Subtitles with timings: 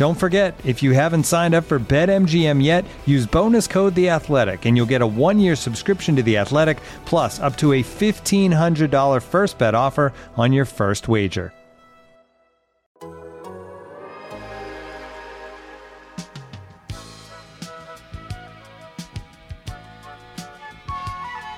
[0.00, 4.64] Don't forget, if you haven't signed up for BetMGM yet, use bonus code The Athletic,
[4.64, 8.90] and you'll get a one-year subscription to The Athletic, plus up to a fifteen hundred
[8.90, 11.52] dollar first bet offer on your first wager.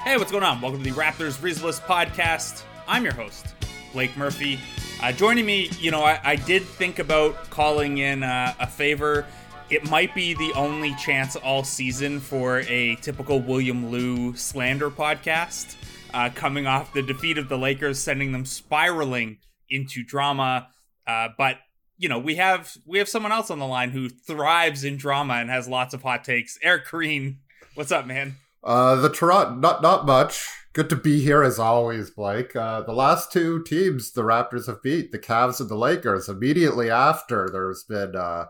[0.03, 0.61] Hey, what's going on?
[0.61, 2.65] Welcome to the Raptors Rizless podcast.
[2.89, 3.55] I'm your host,
[3.93, 4.59] Blake Murphy.
[5.03, 9.27] Uh, joining me, you know, I, I did think about calling in uh, a favor.
[9.69, 15.75] It might be the only chance all season for a typical William Lou slander podcast,
[16.15, 20.69] uh, coming off the defeat of the Lakers, sending them spiraling into drama.
[21.05, 21.57] Uh, but
[21.99, 25.35] you know, we have we have someone else on the line who thrives in drama
[25.35, 26.61] and has lots of hot takes.
[26.63, 27.39] Eric Koreen,
[27.75, 28.37] what's up, man?
[28.65, 30.49] Uh, the Toronto, not not much.
[30.73, 32.57] Good to be here as always, Blake.
[32.57, 36.91] Uh, the last two teams the Raptors have beat, the Cavs and the Lakers, immediately
[36.91, 38.47] after there's been, uh,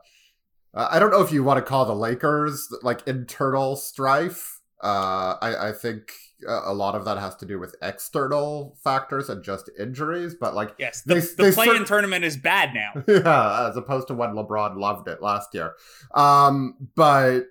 [0.72, 4.60] I don't know if you want to call the Lakers like internal strife.
[4.80, 6.12] Uh, I, I think
[6.46, 10.74] a lot of that has to do with external factors and just injuries, but like
[10.78, 13.02] yes, the, they, the play-in tournament is bad now.
[13.08, 15.74] Yeah, as opposed to when LeBron loved it last year.
[16.14, 17.46] Um, but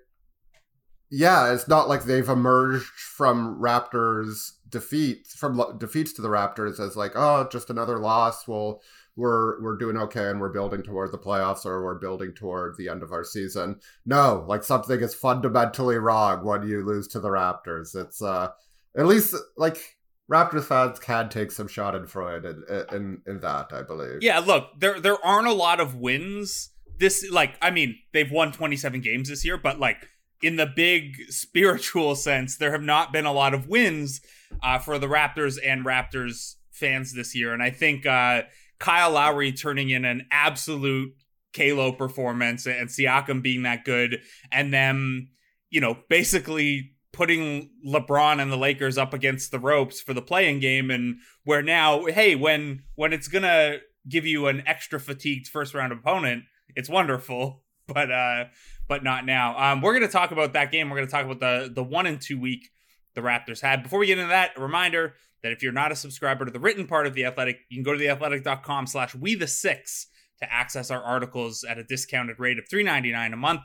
[1.12, 6.96] yeah, it's not like they've emerged from Raptors defeats from defeats to the Raptors as
[6.96, 8.48] like, oh, just another loss.
[8.48, 8.82] Well,
[9.18, 12.88] we're we're doing okay and we're building toward the playoffs or we're building toward the
[12.88, 13.82] end of our season.
[14.06, 17.94] No, like something is fundamentally wrong when you lose to the Raptors.
[17.94, 18.52] It's uh
[18.98, 19.98] at least like
[20.32, 24.20] Raptors fans can take some schadenfreude in in that, I believe.
[24.22, 26.70] Yeah, look, there there aren't a lot of wins.
[26.98, 30.08] This like I mean, they've won 27 games this year, but like
[30.41, 34.22] in the big spiritual sense, there have not been a lot of wins
[34.62, 37.53] uh, for the Raptors and Raptors fans this year.
[37.53, 38.44] And I think uh,
[38.79, 41.13] Kyle Lowry turning in an absolute
[41.53, 44.22] Kalo performance and Siakam being that good,
[44.52, 45.29] and them,
[45.69, 50.59] you know, basically putting LeBron and the Lakers up against the ropes for the play-in
[50.59, 53.78] game, and where now, hey, when when it's gonna
[54.08, 56.44] give you an extra fatigued first round opponent,
[56.75, 57.63] it's wonderful.
[57.88, 58.46] But uh,
[58.91, 59.57] but not now.
[59.57, 60.90] Um, we're going to talk about that game.
[60.90, 62.72] We're going to talk about the the one and two week
[63.16, 63.84] the Raptors had.
[63.84, 65.13] Before we get into that, a reminder
[65.44, 67.84] that if you're not a subscriber to the written part of the Athletic, you can
[67.85, 70.07] go to theathletic.com slash we the six
[70.41, 73.62] to access our articles at a discounted rate of $3.99 a month.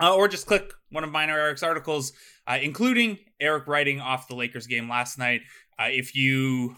[0.00, 2.12] Uh, or just click one of mine or Eric's articles,
[2.46, 5.40] uh, including Eric writing off the Lakers game last night.
[5.80, 6.76] Uh, if you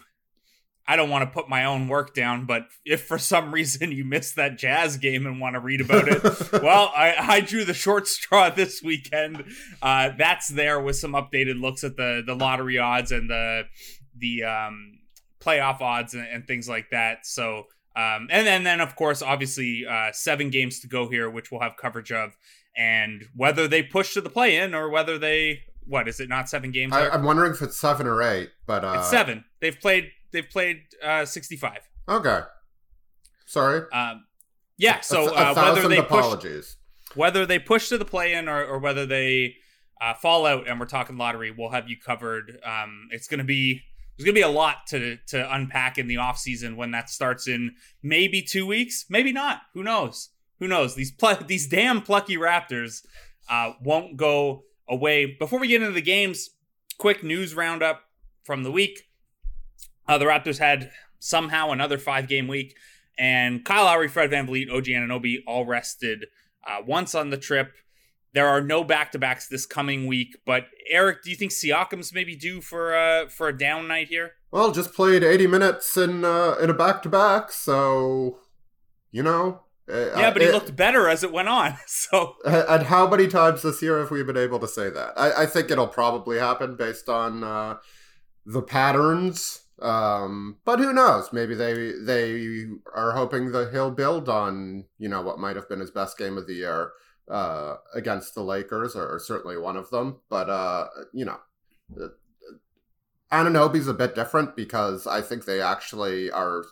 [0.91, 4.03] I don't want to put my own work down, but if for some reason you
[4.03, 6.21] missed that jazz game and want to read about it,
[6.61, 9.45] well, I, I, drew the short straw this weekend.
[9.81, 13.63] Uh, that's there with some updated looks at the the lottery odds and the
[14.17, 14.99] the um,
[15.39, 17.25] playoff odds and, and, things like that.
[17.25, 21.53] So, um, and then then of course, obviously, uh, seven games to go here, which
[21.53, 22.35] we'll have coverage of,
[22.75, 26.49] and whether they push to the play in or whether they what is it not
[26.49, 26.91] seven games?
[26.91, 28.97] I, am wondering if it's seven or eight, but uh...
[28.97, 29.45] it's seven.
[29.61, 31.79] They've played they've played uh, 65.
[32.09, 32.39] Okay.
[33.45, 33.83] Sorry.
[33.91, 34.25] Um,
[34.77, 35.01] yeah.
[35.01, 36.77] So a, a uh, whether they apologies.
[37.07, 39.55] push, whether they push to the play-in or, or whether they
[40.01, 42.59] uh, fall out, and we're talking lottery, we'll have you covered.
[42.65, 43.81] Um, it's going to be
[44.17, 47.09] there's going to be a lot to to unpack in the off season when that
[47.09, 49.61] starts in maybe two weeks, maybe not.
[49.73, 50.29] Who knows?
[50.59, 50.95] Who knows?
[50.95, 53.05] These pl- these damn plucky Raptors
[53.49, 55.37] uh, won't go away.
[55.39, 56.49] Before we get into the games,
[56.97, 58.01] quick news roundup
[58.43, 59.03] from the week.
[60.11, 62.75] Uh, the Raptors had somehow another five game week,
[63.17, 66.25] and Kyle Lowry, Fred Van VanVleet, OG Anunoby all rested
[66.67, 67.71] uh, once on the trip.
[68.33, 72.13] There are no back to backs this coming week, but Eric, do you think Siakam's
[72.13, 74.33] maybe due for uh, for a down night here?
[74.51, 78.39] Well, just played 80 minutes in uh, in a back to back, so
[79.11, 81.77] you know Yeah, but he looked better as it went on.
[81.87, 85.13] So, and how many times this year have we been able to say that?
[85.15, 87.77] I, I think it'll probably happen based on uh,
[88.45, 89.61] the patterns.
[89.81, 91.33] Um, but who knows?
[91.33, 95.79] Maybe they they are hoping that he'll build on you know what might have been
[95.79, 96.91] his best game of the year
[97.29, 100.19] uh, against the Lakers, or, or certainly one of them.
[100.29, 101.39] But uh, you know,
[101.99, 102.09] uh,
[103.31, 106.63] Anunoby's a bit different because I think they actually are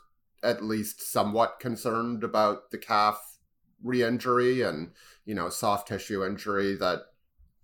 [0.43, 3.37] at least somewhat concerned about the calf
[3.83, 4.91] re-injury and
[5.25, 6.99] you know soft tissue injury that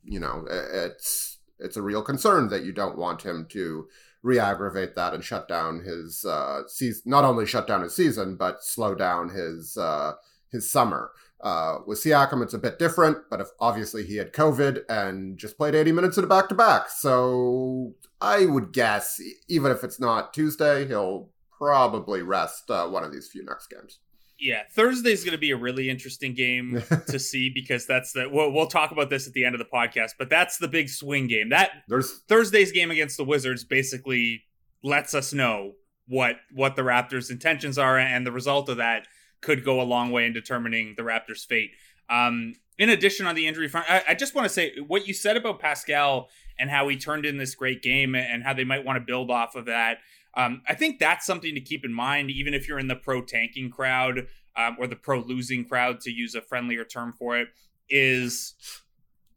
[0.04, 3.88] you know it's it's a real concern that you don't want him to
[4.26, 8.64] re-aggravate that and shut down his uh season not only shut down his season but
[8.64, 10.14] slow down his uh
[10.52, 11.12] his summer
[11.42, 15.58] uh, with Siakam, it's a bit different, but if obviously he had COVID and just
[15.58, 16.90] played 80 minutes in a back to back.
[16.90, 23.12] So I would guess, even if it's not Tuesday, he'll probably rest uh, one of
[23.12, 24.00] these few next games.
[24.46, 28.52] Yeah, Thursday's going to be a really interesting game to see because that's the we'll,
[28.52, 31.26] we'll talk about this at the end of the podcast, but that's the big swing
[31.26, 31.50] game.
[31.50, 34.44] That There's, Thursday's game against the Wizards basically
[34.84, 35.74] lets us know
[36.08, 39.08] what what the Raptors' intentions are, and the result of that
[39.42, 41.72] could go a long way in determining the Raptors' fate.
[42.08, 45.14] Um, in addition, on the injury front, I, I just want to say what you
[45.16, 48.86] said about Pascal and how he turned in this great game and how they might
[48.86, 49.98] want to build off of that.
[50.36, 53.22] Um, I think that's something to keep in mind, even if you're in the pro
[53.22, 54.28] tanking crowd
[54.58, 57.50] um, or the pro losing crowd, to use a friendlier term for it.
[57.90, 58.56] Is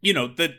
[0.00, 0.54] you know the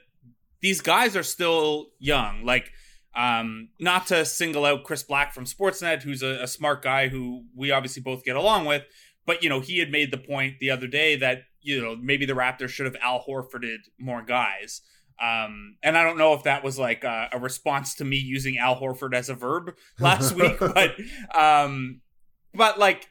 [0.62, 2.44] these guys are still young.
[2.45, 2.71] Like,
[3.15, 7.45] um, not to single out Chris Black from Sportsnet, who's a, a smart guy who
[7.56, 8.83] we obviously both get along with,
[9.25, 12.25] but you know he had made the point the other day that you know maybe
[12.25, 14.81] the Raptors should have Al Horforded more guys.
[15.21, 18.57] Um, and I don't know if that was like a, a, response to me using
[18.57, 20.95] Al Horford as a verb last week, but
[21.36, 22.00] um,
[22.54, 23.10] but like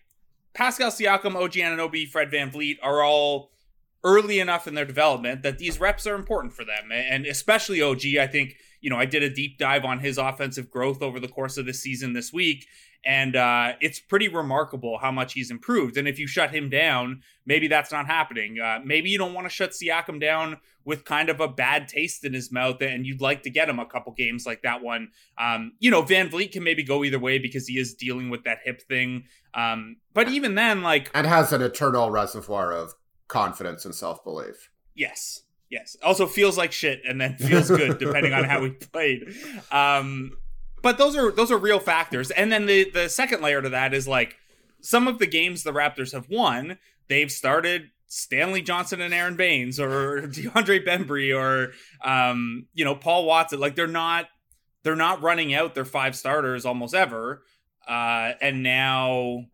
[0.54, 3.50] Pascal Siakam, OG Anunoby, Fred Van VanVleet are all
[4.04, 8.16] early enough in their development that these reps are important for them, and especially OG.
[8.18, 11.28] I think you know I did a deep dive on his offensive growth over the
[11.28, 12.66] course of the season this week,
[13.04, 15.96] and uh, it's pretty remarkable how much he's improved.
[15.96, 18.58] And if you shut him down, maybe that's not happening.
[18.58, 22.24] Uh, maybe you don't want to shut Siakam down with kind of a bad taste
[22.24, 25.08] in his mouth, and you'd like to get him a couple games like that one.
[25.38, 28.58] Um, you know, VanVleet can maybe go either way because he is dealing with that
[28.64, 29.24] hip thing.
[29.54, 32.94] Um, but even then, like, and has an eternal reservoir of
[33.28, 34.70] confidence and self belief.
[34.94, 35.42] Yes.
[35.70, 35.96] Yes.
[36.02, 39.34] Also feels like shit and then feels good depending on how he played.
[39.70, 40.32] Um,
[40.82, 42.30] but those are those are real factors.
[42.30, 44.36] And then the the second layer to that is like
[44.80, 46.78] some of the games the Raptors have won,
[47.08, 51.72] they've started Stanley Johnson and Aron Baynes or DeAndre Bembry or
[52.04, 53.60] um, you know, Paul Watson.
[53.60, 54.26] Like they're not
[54.82, 57.42] they're not running out their five starters almost ever.
[57.86, 59.44] Uh, and now,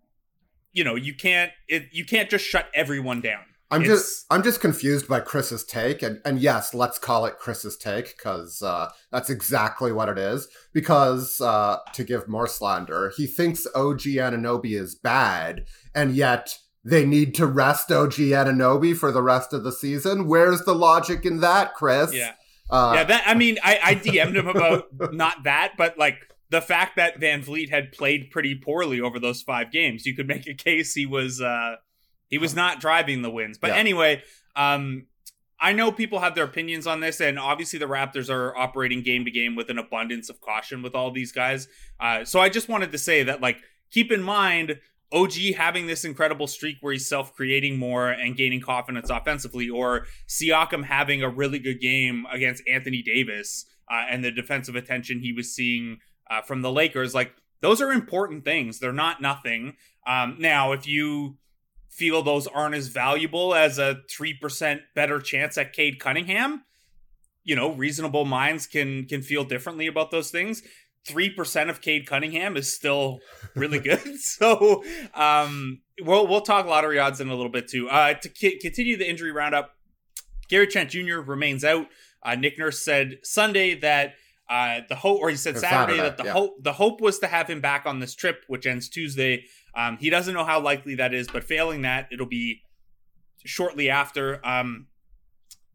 [0.73, 3.45] you know, you can't it, you can't just shut everyone down.
[3.71, 7.39] I'm it's, just I'm just confused by Chris's take, and and yes, let's call it
[7.39, 10.49] Chris's take because uh, that's exactly what it is.
[10.73, 15.65] Because uh, to give more slander, he thinks OG Anunoby is bad,
[15.95, 20.29] and yet they need to rest OG Anunoby for the rest of the season.
[20.29, 22.13] Where's the logic in that, Chris?
[22.13, 22.33] Yeah,
[22.71, 23.05] uh, yeah.
[23.05, 26.19] That I mean, I, I DM'd him about not that, but like
[26.51, 30.05] the fact that VanVleet had played pretty poorly over those five games.
[30.05, 31.41] You could make a case he was.
[31.41, 31.77] Uh,
[32.29, 33.59] he was not driving the wins.
[33.59, 33.77] But yeah.
[33.77, 34.23] anyway,
[34.57, 35.07] um,
[35.61, 39.25] I know people have their opinions on this, and obviously the Raptors are operating game
[39.25, 41.69] to game with an abundance of caution with all these guys.
[42.01, 43.59] Uh, so I just wanted to say that, like,
[43.91, 44.81] keep in mind
[45.13, 50.07] OG having this incredible streak where he's self creating more and gaining confidence offensively, or
[50.29, 55.33] Siakam having a really good game against Anthony Davis uh, and the defensive attention he
[55.33, 55.99] was seeing
[56.31, 57.15] uh, from the Lakers.
[57.15, 58.81] Like, those are important things.
[58.81, 59.77] They're not nothing.
[60.07, 61.39] Um, now, if you
[61.95, 66.65] feel those aren't as valuable as a 3% better chance at Cade Cunningham.
[67.45, 70.63] You know, reasonable minds can can feel differently about those things.
[71.07, 73.21] 3% of Cade Cunningham is still
[73.55, 74.19] really good.
[74.21, 74.83] so,
[75.15, 77.89] um we'll we'll talk lottery odds in a little bit too.
[77.89, 79.77] Uh to c- continue the injury roundup,
[80.49, 81.19] Gary Trent Jr.
[81.21, 81.87] remains out.
[82.23, 84.15] Uh, Nick Nurse said Sunday that
[84.49, 86.33] uh, the hope, or he said Saturday, Saturday that the yeah.
[86.33, 89.45] hope the hope was to have him back on this trip, which ends Tuesday.
[89.77, 92.63] Um, he doesn't know how likely that is, but failing that, it'll be
[93.45, 94.45] shortly after.
[94.47, 94.87] Um,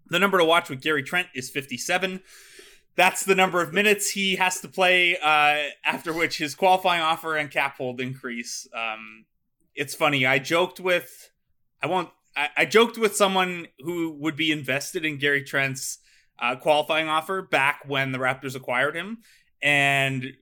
[0.08, 2.22] the number to watch with Gary Trent is 57.
[2.96, 7.38] That's the number of minutes he has to play, uh, after which his qualifying offer
[7.38, 8.68] and cap hold increase.
[8.74, 9.26] Um,
[9.76, 10.26] it's funny.
[10.26, 11.32] I joked with,
[11.82, 16.00] I won't, I, I, joked with someone who would be invested in Gary Trent's
[16.40, 19.20] uh, qualifying offer back when the Raptors acquired him.
[19.62, 20.34] And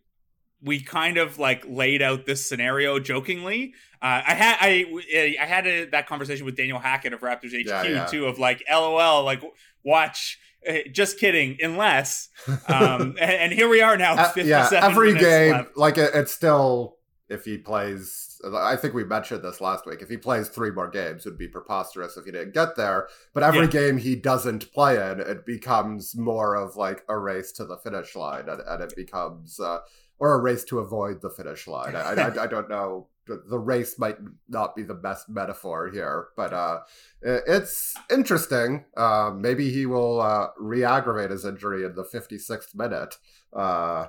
[0.63, 3.73] we kind of like laid out this scenario jokingly.
[4.01, 7.65] Uh, I had I I had a, that conversation with Daniel Hackett of Raptors HQ
[7.67, 8.05] Yeah, yeah.
[8.05, 9.41] too of like LOL like
[9.83, 10.39] watch.
[10.67, 11.57] uh, Just kidding.
[11.61, 12.29] Unless,
[12.67, 14.15] um, and, and here we are now.
[14.15, 15.77] 57 yeah, every game, left.
[15.77, 16.97] like it, it's still
[17.29, 18.23] if he plays.
[18.55, 20.01] I think we mentioned this last week.
[20.03, 23.07] If he plays three more games, it would be preposterous if he didn't get there.
[23.33, 23.65] But every Yeah.
[23.67, 28.15] game he doesn't play in, it becomes more of like a race to the finish
[28.15, 29.79] line, and, and it becomes uh,
[30.19, 31.95] or a race to avoid the finish line.
[31.95, 33.07] I, I, I don't know.
[33.25, 36.79] The the race might not be the best metaphor here, but uh,
[37.21, 38.85] it's interesting.
[38.95, 43.17] Uh, maybe he will uh, re-aggravate his injury in the 56th minute.
[43.51, 44.07] Uh,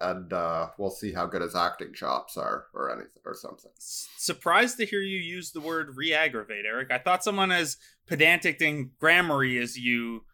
[0.00, 3.70] and uh, we'll see how good his acting chops are, or anything, or something.
[3.78, 6.90] Surprised to hear you use the word re-aggravate, Eric.
[6.90, 7.76] I thought someone as
[8.06, 10.24] pedantic and grammary as you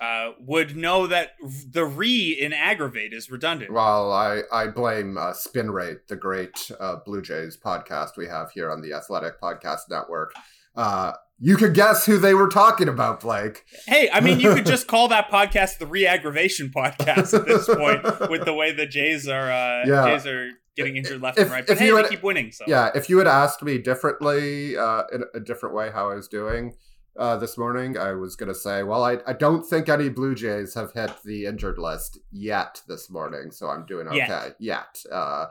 [0.00, 1.30] uh, would know that
[1.70, 3.72] the re in aggravate is redundant.
[3.72, 8.50] Well, I I blame uh, Spin Rate, the great uh, Blue Jays podcast we have
[8.52, 10.32] here on the Athletic Podcast Network.
[10.74, 13.64] Uh, you could guess who they were talking about, Blake.
[13.86, 18.02] Hey, I mean, you could just call that podcast the re-aggravation podcast at this point,
[18.30, 20.06] with the way the Jays are uh, Yeah.
[20.06, 21.66] Jays are getting injured left If- and right.
[21.66, 22.52] But hey, you they keep winning.
[22.52, 26.14] So Yeah, if you had asked me differently, uh, in a different way, how I
[26.14, 26.74] was doing
[27.16, 30.34] uh, this morning, I was going to say, well, I, I don't think any Blue
[30.34, 34.16] Jays have hit the injured list yet this morning, so I'm doing okay.
[34.16, 34.56] Yet.
[34.58, 35.12] Yet.
[35.12, 35.46] Uh,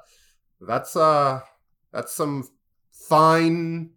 [0.60, 1.41] that's uh,
[1.91, 2.48] that's some
[2.91, 3.91] fine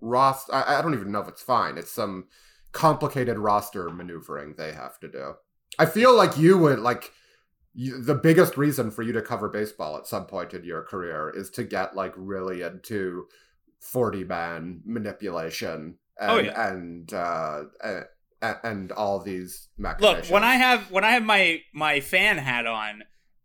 [0.00, 0.54] roster.
[0.54, 1.78] I, I don't even know if it's fine.
[1.78, 2.28] It's some
[2.72, 5.34] complicated roster maneuvering they have to do.
[5.78, 7.12] I feel like you would like
[7.74, 11.32] you, the biggest reason for you to cover baseball at some point in your career
[11.34, 13.26] is to get like really into
[13.80, 16.68] 40 man manipulation and Oh, yeah.
[16.72, 17.62] and uh
[18.42, 20.30] and, and all these look machinations.
[20.30, 23.02] when I have when I have my my fan hat on.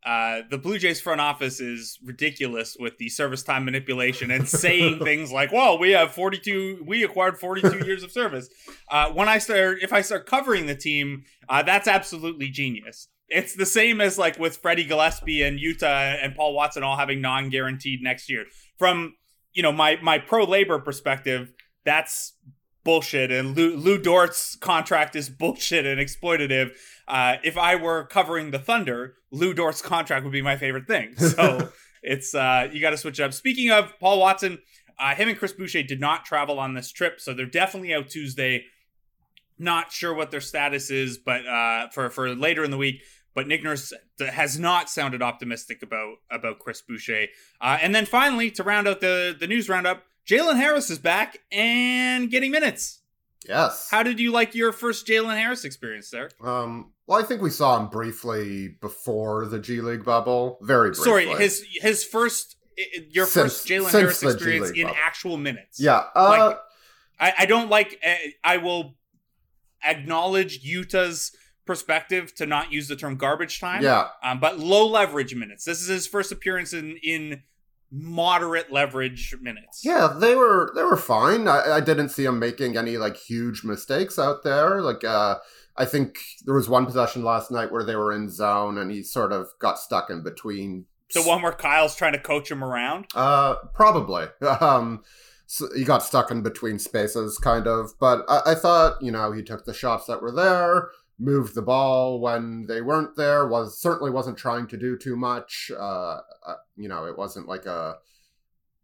[0.08, 5.00] Uh, the Blue Jays front office is ridiculous with the service time manipulation and saying
[5.04, 8.48] things like, "Well, we have 42, we acquired 42 years of service."
[8.88, 13.08] Uh, when I start, if I start covering the team, uh, that's absolutely genius.
[13.30, 17.20] It's the same as like with Freddie Gillespie and Yuta and Paul Watson all having
[17.20, 18.46] non-guaranteed next year.
[18.78, 19.16] From
[19.54, 21.52] you know my my pro labor perspective,
[21.84, 22.34] that's
[22.86, 26.72] bullshit, and Lou, Lu Dort's contract is bullshit and exploitative.
[27.06, 31.16] Uh, if I were covering the Thunder, Lu Dort's contract would be my favorite thing.
[31.26, 31.70] So
[32.02, 33.34] it's uh, you got to switch up.
[33.34, 34.60] Speaking of Paul Watson,
[35.00, 38.10] uh, him and Chris Boucher did not travel on this trip, so they're definitely out
[38.10, 38.66] Tuesday.
[39.58, 43.02] Not sure what their status is, but uh, for for later in the week.
[43.34, 47.28] But Nick Nurse has not sounded optimistic about about Chris Boucher.
[47.60, 51.38] Uh, and then finally, to round out the the news roundup, Jalen Harris is back
[51.52, 53.02] and getting minutes.
[53.48, 53.88] yes.
[53.92, 56.30] How did you like your first Jalen Harris experience there?
[56.44, 60.58] um well, I think we saw him briefly before the G League bubble.
[60.64, 61.04] Very briefly.
[61.06, 62.56] Sorry, his his first
[63.12, 64.98] your Since- first Jalen Harris experience in bubble.
[65.06, 65.80] actual minutes.
[65.80, 66.04] Yeah.
[66.16, 66.60] Uh, Like,
[67.20, 68.00] I, I don't like.
[68.06, 68.96] uh, I will
[69.84, 71.32] acknowledge Utah's
[71.66, 73.84] perspective to not use the term garbage time.
[73.84, 74.08] yeah.
[74.24, 75.64] Um, but low leverage minutes.
[75.66, 77.44] This is his first appearance in in
[77.92, 79.82] moderate leverage minutes.
[79.84, 81.48] Yeah, they were they were fine.
[81.48, 84.82] I, I didn't see him making any like huge mistakes out there.
[84.82, 85.36] Like uh
[85.78, 89.04] I think there was one possession last night where they were in zone and he
[89.04, 90.86] sort of got stuck in between.
[91.14, 93.08] The one where Kyle's trying to coach him around.
[93.14, 94.26] Uh, probably.
[94.62, 95.04] Um,
[95.48, 97.92] so he got stuck in between spaces, kind of.
[98.00, 101.62] But I, I thought, you know, he took the shots that were there, moved the
[101.62, 103.48] ball when they weren't there.
[103.48, 105.72] Was certainly wasn't trying to do too much.
[105.76, 107.96] Uh, uh, you know, it wasn't like a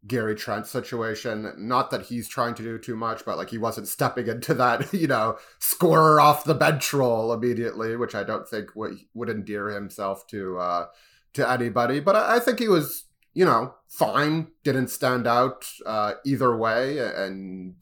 [0.08, 1.54] Gary Trent situation.
[1.58, 4.94] Not that he's trying to do too much, but like he wasn't stepping into that,
[4.94, 9.70] you know, scorer off the bench role immediately, which I don't think would would endear
[9.70, 10.86] himself to uh,
[11.34, 12.00] to anybody.
[12.00, 14.48] But I, I think he was, you know, fine.
[14.64, 17.76] Didn't stand out uh, either way, and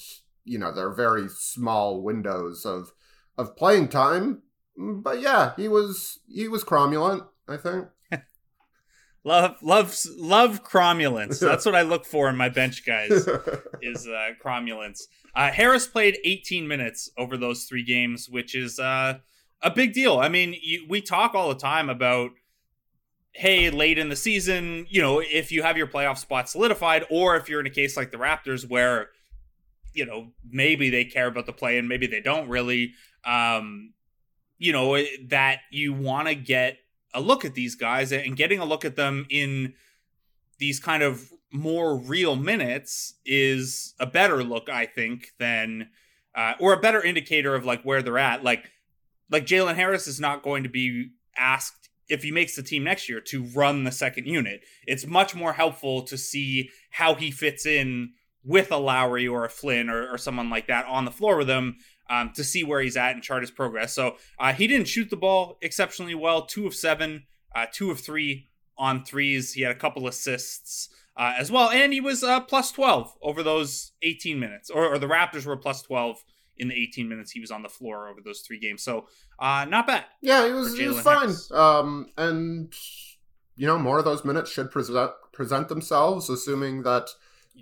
[0.43, 2.91] you know, there are very small windows of
[3.39, 4.43] of playing time.
[4.77, 7.25] But yeah, he was he was cromulent.
[7.47, 7.87] I think.
[9.25, 11.41] Love, love, love cromulence.
[11.41, 13.11] That's what I look for in my bench guys.
[13.81, 15.01] is uh, cromulence.
[15.35, 19.15] Uh, Harris played 18 minutes over those three games, which is uh,
[19.61, 20.19] a big deal.
[20.19, 22.31] I mean, you, we talk all the time about,
[23.33, 27.35] hey, late in the season, you know, if you have your playoff spot solidified, or
[27.35, 29.09] if you're in a case like the Raptors where,
[29.93, 32.93] you know, maybe they care about the play and maybe they don't really,
[33.25, 33.93] um,
[34.57, 36.77] you know, that you want to get
[37.13, 39.73] a look at these guys and getting a look at them in
[40.59, 45.89] these kind of more real minutes is a better look, I think, than
[46.35, 48.43] uh, or a better indicator of like where they're at.
[48.43, 48.71] Like
[49.31, 53.07] like Jalen Harris is not going to be asked if he makes the team next
[53.07, 54.61] year to run the second unit.
[54.87, 59.49] It's much more helpful to see how he fits in with a Lowry or a
[59.49, 61.77] Flynn or, or someone like that on the floor with him
[62.09, 63.93] um, to see where he's at and chart his progress.
[63.93, 66.45] So uh, he didn't shoot the ball exceptionally well.
[66.45, 67.23] Two of seven,
[67.55, 69.53] uh, two of three on threes.
[69.53, 73.43] He had a couple assists uh, as well, and he was uh, plus twelve over
[73.43, 76.23] those eighteen minutes, or, or, the Raptors were plus twelve
[76.57, 78.81] in the eighteen minutes he was on the floor over those three games.
[78.81, 80.05] So uh, not bad.
[80.21, 81.33] Yeah, he was, he was fine.
[81.51, 82.73] Um, and
[83.57, 87.09] you know, more of those minutes should present present themselves, assuming that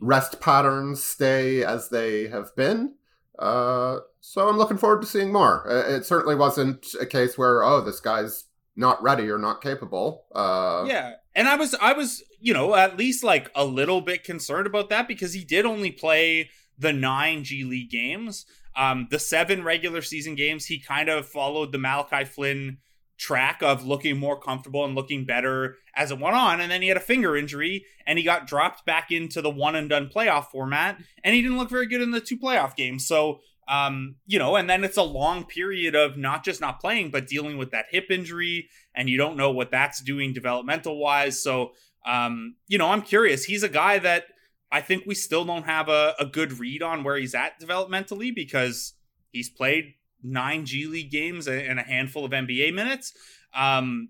[0.02, 2.94] rest patterns stay as they have been.
[3.38, 5.66] Uh, so I'm looking forward to seeing more.
[5.70, 10.26] It certainly wasn't a case where oh this guy's not ready or not capable.
[10.34, 14.24] Uh, yeah, and I was I was you know at least like a little bit
[14.24, 18.46] concerned about that because he did only play the nine G League games.
[18.76, 22.78] Um, the seven regular season games he kind of followed the Malachi Flynn
[23.18, 26.62] track of looking more comfortable and looking better as it went on.
[26.62, 29.76] And then he had a finger injury and he got dropped back into the one
[29.76, 30.98] and done playoff format.
[31.24, 33.08] And he didn't look very good in the two playoff games.
[33.08, 37.10] So, um, you know, and then it's a long period of not just not playing,
[37.10, 38.70] but dealing with that hip injury.
[38.96, 41.42] And you don't know what that's doing developmental wise.
[41.42, 41.72] So,
[42.06, 43.44] um, you know, I'm curious.
[43.44, 44.26] He's a guy that
[44.72, 48.34] I think we still don't have a, a good read on where he's at developmentally
[48.34, 48.94] because
[49.32, 49.94] he's played
[50.24, 53.14] nine G League games and a handful of NBA minutes.
[53.54, 54.10] Um,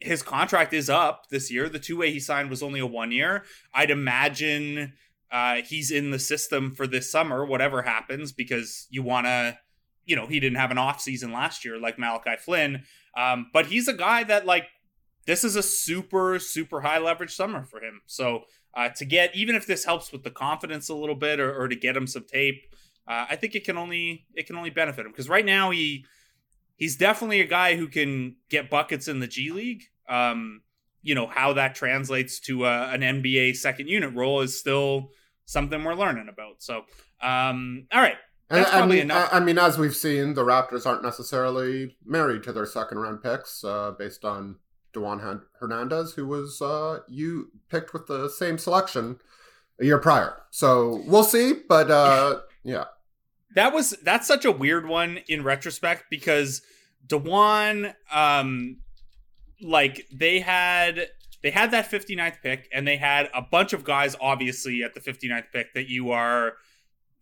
[0.00, 1.68] his contract is up this year.
[1.68, 3.44] The two way he signed was only a one year.
[3.72, 4.94] I'd imagine
[5.30, 9.56] uh, he's in the system for this summer, whatever happens, because you want to,
[10.04, 12.82] you know, he didn't have an off season last year like Malachi Flynn.
[13.16, 14.66] Um, but he's a guy that like
[15.26, 18.02] this is a super super high leverage summer for him.
[18.06, 18.44] So
[18.74, 21.68] uh, to get even if this helps with the confidence a little bit or, or
[21.68, 22.62] to get him some tape
[23.06, 26.04] uh, I think it can only it can only benefit him because right now he
[26.76, 29.84] he's definitely a guy who can get buckets in the G League.
[30.08, 30.62] Um,
[31.02, 35.10] you know how that translates to a, an NBA second unit role is still
[35.46, 36.62] something we're learning about.
[36.62, 36.82] So,
[37.20, 38.16] um, all right.
[38.48, 42.66] That's I, mean, I, mean, as we've seen, the Raptors aren't necessarily married to their
[42.66, 44.56] second round picks uh, based on
[44.92, 49.18] Dewan Hernandez, who was uh, you picked with the same selection
[49.80, 50.42] a year prior.
[50.50, 52.84] So we'll see, but uh, yeah.
[53.54, 56.62] That was that's such a weird one in retrospect because
[57.06, 58.78] Dewan um
[59.60, 61.08] like they had
[61.42, 65.00] they had that 59th pick and they had a bunch of guys obviously at the
[65.00, 66.54] 59th pick that you are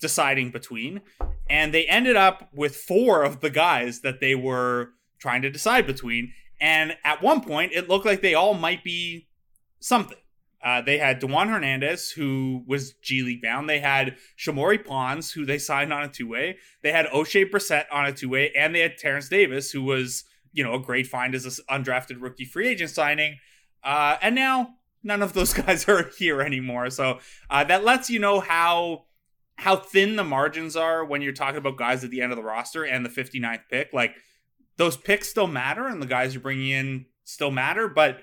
[0.00, 1.00] deciding between.
[1.48, 5.86] And they ended up with four of the guys that they were trying to decide
[5.86, 6.32] between.
[6.60, 9.28] And at one point it looked like they all might be
[9.80, 10.18] something
[10.62, 13.68] uh, they had Dewan Hernandez, who was G League bound.
[13.68, 16.58] They had Shamorie Ponds, who they signed on a two way.
[16.82, 20.24] They had Oshae Brissett on a two way, and they had Terence Davis, who was
[20.52, 23.38] you know a great find as an undrafted rookie free agent signing.
[23.82, 26.90] Uh, and now none of those guys are here anymore.
[26.90, 29.04] So uh, that lets you know how
[29.56, 32.42] how thin the margins are when you're talking about guys at the end of the
[32.42, 33.92] roster and the 59th pick.
[33.92, 34.14] Like
[34.76, 38.20] those picks still matter, and the guys you're bringing in still matter, but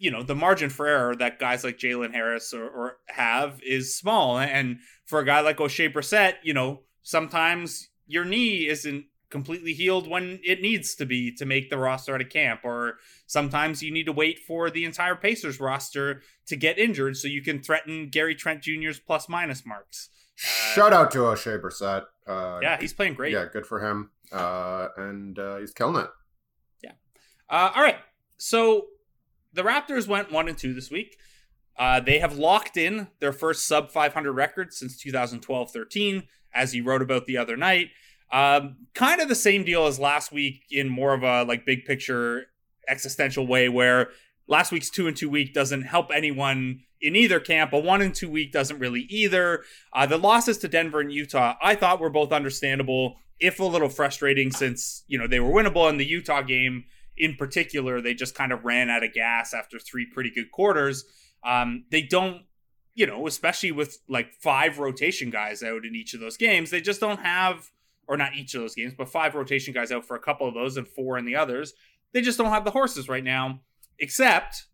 [0.00, 3.96] you know the margin for error that guys like Jalen Harris or, or, have is
[3.96, 9.74] small, and for a guy like Oshae Brissett, you know sometimes your knee isn't completely
[9.74, 12.94] healed when it needs to be to make the roster at a camp, or
[13.26, 17.42] sometimes you need to wait for the entire Pacers roster to get injured so you
[17.42, 20.08] can threaten Gary Trent Jr.'s plus minus marks.
[20.34, 22.04] Shout out to Oshae Brissett.
[22.26, 23.32] Uh, yeah, he's playing great.
[23.34, 26.10] Yeah, good for him, uh, and uh, he's killing it.
[26.82, 26.92] Yeah.
[27.50, 27.98] Uh, all right,
[28.38, 28.86] so
[29.52, 31.16] the Raptors went one and two this week.
[31.76, 36.84] Uh, they have locked in their first sub 500 record since 2012 13, as you
[36.84, 37.88] wrote about the other night.
[38.32, 41.84] Um, kind of the same deal as last week in more of a like big
[41.84, 42.46] picture
[42.88, 44.10] existential way, where
[44.46, 47.72] last week's two and two week doesn't help anyone in either camp.
[47.72, 49.64] A one and two week doesn't really either.
[49.92, 53.88] Uh, the losses to Denver and Utah, I thought were both understandable, if a little
[53.88, 56.84] frustrating, since you know they were winnable in the Utah game
[57.20, 61.04] in particular, they just kind of ran out of gas after three pretty good quarters.
[61.44, 62.42] Um, they don't,
[62.94, 66.80] you know, especially with like five rotation guys out in each of those games, they
[66.80, 67.70] just don't have,
[68.08, 70.54] or not each of those games, but five rotation guys out for a couple of
[70.54, 71.74] those and four in the others.
[72.12, 73.60] They just don't have the horses right now,
[73.98, 74.64] except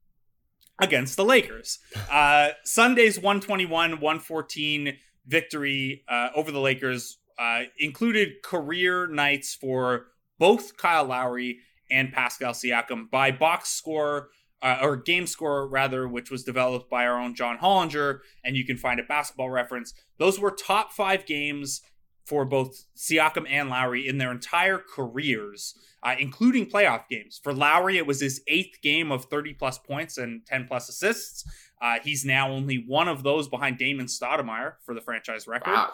[0.80, 1.78] against the Lakers.
[2.10, 10.06] Uh, Sunday's 121 114 victory uh, over the Lakers uh, included career nights for
[10.38, 11.58] both Kyle Lowry
[11.90, 14.30] and Pascal Siakam by box score
[14.62, 18.64] uh, or game score rather, which was developed by our own John Hollinger, and you
[18.64, 19.92] can find a basketball reference.
[20.18, 21.82] Those were top five games
[22.24, 27.40] for both Siakam and Lowry in their entire careers, uh, including playoff games.
[27.42, 31.44] For Lowry, it was his eighth game of 30 plus points and 10 plus assists.
[31.80, 35.72] Uh, he's now only one of those behind Damon Stoudemire for the franchise record.
[35.72, 35.92] Wow.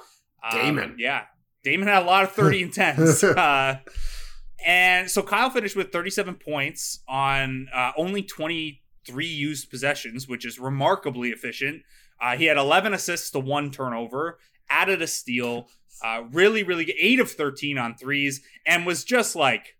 [0.50, 0.84] Damon.
[0.84, 1.24] Um, yeah.
[1.64, 3.80] Damon had a lot of 30 and 10s.
[4.64, 10.58] And so Kyle finished with 37 points on uh, only 23 used possessions, which is
[10.58, 11.82] remarkably efficient.
[12.20, 14.38] Uh, he had 11 assists to one turnover,
[14.70, 15.68] added a steal,
[16.04, 19.76] uh, really, really eight of 13 on threes, and was just like,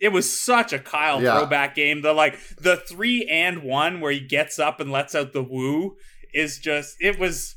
[0.00, 1.36] it was such a Kyle Yeah.
[1.38, 2.00] throwback game.
[2.00, 5.96] The like the three and one where he gets up and lets out the woo
[6.32, 7.56] is just it was.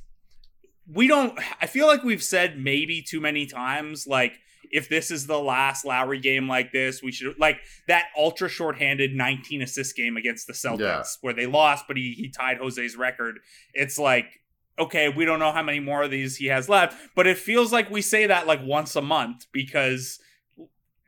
[0.86, 1.40] We don't.
[1.62, 4.40] I feel like we've said maybe too many times like
[4.72, 9.14] if this is the last Lowry game like this, we should like that ultra shorthanded
[9.14, 11.04] 19 assist game against the Celtics Yeah.
[11.22, 13.40] where they lost, but he he tied Jose's record.
[13.74, 14.40] It's like
[14.80, 17.72] okay, we don't know how many more of these he has left, but it feels
[17.72, 20.20] like we say that like once a month because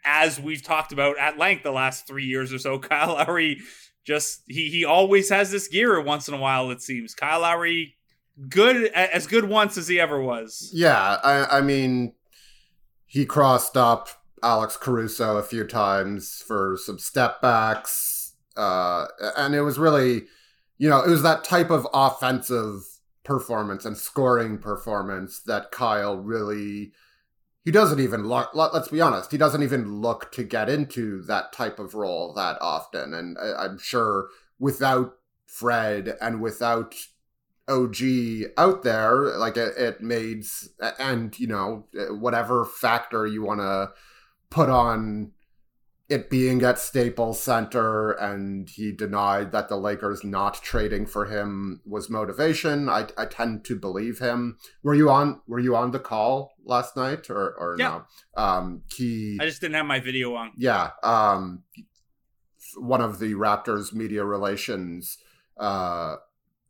[0.06, 3.60] as we've talked about at length the last three years or so, Kyle Lowry
[4.04, 6.70] just he he always has this gear once in a while.
[6.70, 7.96] It seems Kyle Lowry
[8.50, 10.70] good as good once as he ever was.
[10.74, 12.14] Yeah, I, I mean,
[13.16, 14.10] he crossed up
[14.44, 19.06] Alex Caruso a few times for some step backs, uh,
[19.38, 20.24] and it was really,
[20.78, 22.82] you know, it was that type of offensive
[23.24, 26.92] performance and scoring performance that Kyle really.
[27.64, 29.32] He doesn't even Let's be honest.
[29.32, 33.64] He doesn't even look to get into that type of role that often, and I,
[33.64, 34.28] I'm sure
[34.60, 35.14] without
[35.46, 36.96] Fred and without
[37.68, 37.98] OG
[38.58, 40.46] out there, like it, it made,
[41.00, 43.92] and you know, whatever factor you want to
[44.50, 45.32] put on
[46.08, 51.82] it being at Staples Center, and he denied that the Lakers not trading for him
[51.84, 52.88] was motivation.
[52.88, 54.58] I, I tend to believe him.
[54.84, 55.42] Were you on?
[55.48, 58.02] Were you on the call last night, or or Yeah.
[58.38, 58.44] no?
[58.44, 60.52] Um, he I just didn't have my video on.
[60.58, 61.64] yeah um
[62.78, 65.18] one of the raptors media relations
[65.58, 66.16] uh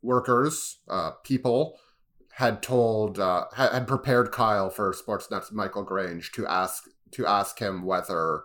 [0.06, 1.78] workers uh people
[2.32, 7.84] had told uh had, prepared kyle for sportsnet's michael grange to ask to ask him
[7.84, 8.42] whether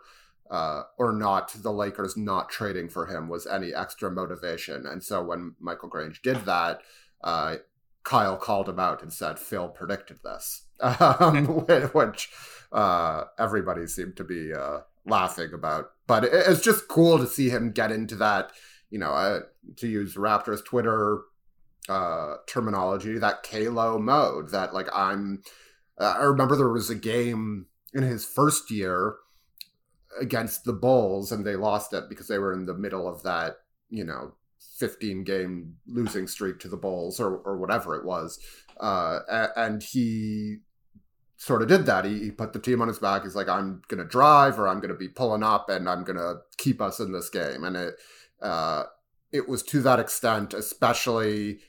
[0.52, 4.86] uh, or not the Lakers not trading for him was any extra motivation.
[4.86, 6.82] And so when Michael Grange did that,
[7.24, 7.56] uh,
[8.04, 11.46] Kyle called him out and said, Phil predicted this, um,
[11.94, 12.30] which
[12.72, 15.92] uh, everybody seemed to be uh, laughing about.
[16.06, 18.52] But it, it's just cool to see him get into that,
[18.90, 19.40] you know, uh,
[19.78, 21.22] to use Raptors Twitter
[21.90, 25.44] uh, terminology, that Kalo mode that, like, I'm.
[26.00, 29.16] Uh, I remember there was a game in his first year
[30.20, 33.58] against the Bulls, and they lost it because they were in the middle of that,
[33.90, 34.34] you know,
[34.78, 38.40] 15 game losing streak to the Bulls or, or whatever it was.
[38.80, 39.20] Uh,
[39.56, 40.58] and he
[41.38, 42.06] sort of did that.
[42.06, 43.24] He, he put the team on his back.
[43.24, 46.04] He's like, I'm going to drive or I'm going to be pulling up and I'm
[46.04, 47.64] going to keep us in this game.
[47.64, 47.96] And it,
[48.42, 48.84] uh,
[49.32, 51.60] it was to that extent, especially,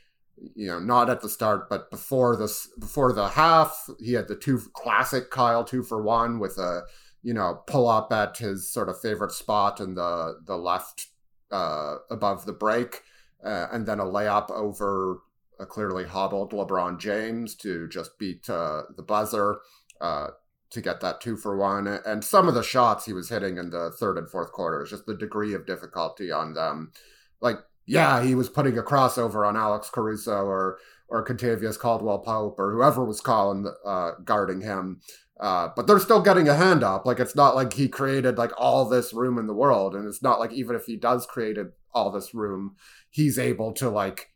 [0.54, 4.36] you know, not at the start, but before this, before the half, he had the
[4.36, 6.82] two classic Kyle two for one with a,
[7.22, 11.06] you know, pull up at his sort of favorite spot in the the left
[11.50, 13.02] uh, above the break,
[13.44, 15.20] uh, and then a layup over
[15.60, 19.58] a clearly hobbled LeBron James to just beat uh, the buzzer
[20.00, 20.28] uh,
[20.70, 21.86] to get that two for one.
[21.86, 25.06] And some of the shots he was hitting in the third and fourth quarters, just
[25.06, 26.92] the degree of difficulty on them.
[27.40, 32.58] Like, yeah, he was putting a crossover on Alex Caruso or or Kentavious Caldwell Pope
[32.58, 35.00] or whoever was calling uh, guarding him.
[35.38, 37.04] Uh, but they're still getting a hand up.
[37.04, 40.22] Like it's not like he created like all this room in the world, and it's
[40.22, 41.58] not like even if he does create
[41.92, 42.76] all this room,
[43.10, 44.28] he's able to like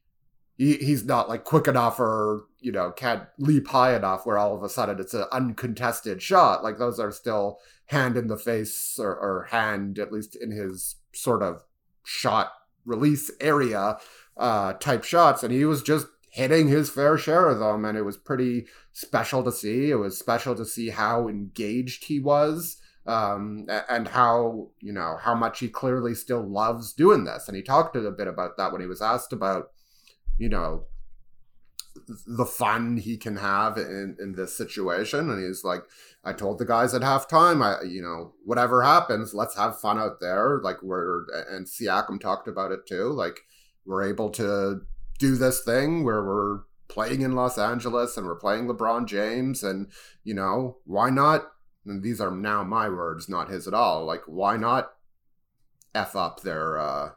[0.56, 4.54] he, he's not like quick enough or you know can't leap high enough where all
[4.56, 6.64] of a sudden it's an uncontested shot.
[6.64, 10.96] Like those are still hand in the face or, or hand at least in his
[11.14, 11.62] sort of
[12.04, 12.50] shot
[12.86, 13.98] release area
[14.36, 18.02] uh, type shots, and he was just hitting his fair share of them, and it
[18.02, 19.90] was pretty special to see.
[19.90, 25.34] It was special to see how engaged he was, um, and how you know how
[25.34, 27.48] much he clearly still loves doing this.
[27.48, 29.70] And he talked a bit about that when he was asked about,
[30.38, 30.84] you know,
[32.26, 35.30] the fun he can have in in this situation.
[35.30, 35.82] And he's like,
[36.24, 40.20] I told the guys at halftime, I you know whatever happens, let's have fun out
[40.20, 40.60] there.
[40.62, 43.10] Like we're and Siakam talked about it too.
[43.12, 43.40] Like
[43.84, 44.82] we're able to
[45.18, 49.88] do this thing where we're playing in Los Angeles and we're playing LeBron James and
[50.24, 51.48] you know why not
[51.84, 54.92] and these are now my words not his at all like why not
[55.94, 57.10] f up their uh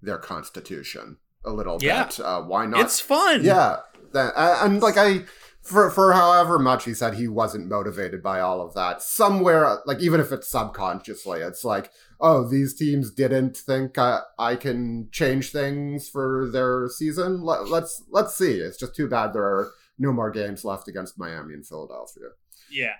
[0.00, 2.04] their constitution a little Yeah.
[2.04, 3.42] bit uh why not It's fun.
[3.44, 3.78] yeah
[4.14, 5.24] that, uh, and like I
[5.64, 9.02] for for however much he said he wasn't motivated by all of that.
[9.02, 14.56] Somewhere, like even if it's subconsciously, it's like, oh, these teams didn't think I, I
[14.56, 17.42] can change things for their season.
[17.42, 18.52] Let, let's let's see.
[18.52, 22.30] It's just too bad there are no more games left against Miami and Philadelphia.
[22.70, 22.94] Yeah.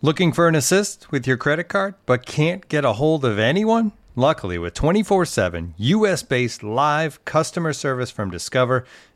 [0.00, 3.92] Looking for an assist with your credit card, but can't get a hold of anyone?
[4.14, 8.84] Luckily, with 24 7 US based live customer service from Discover,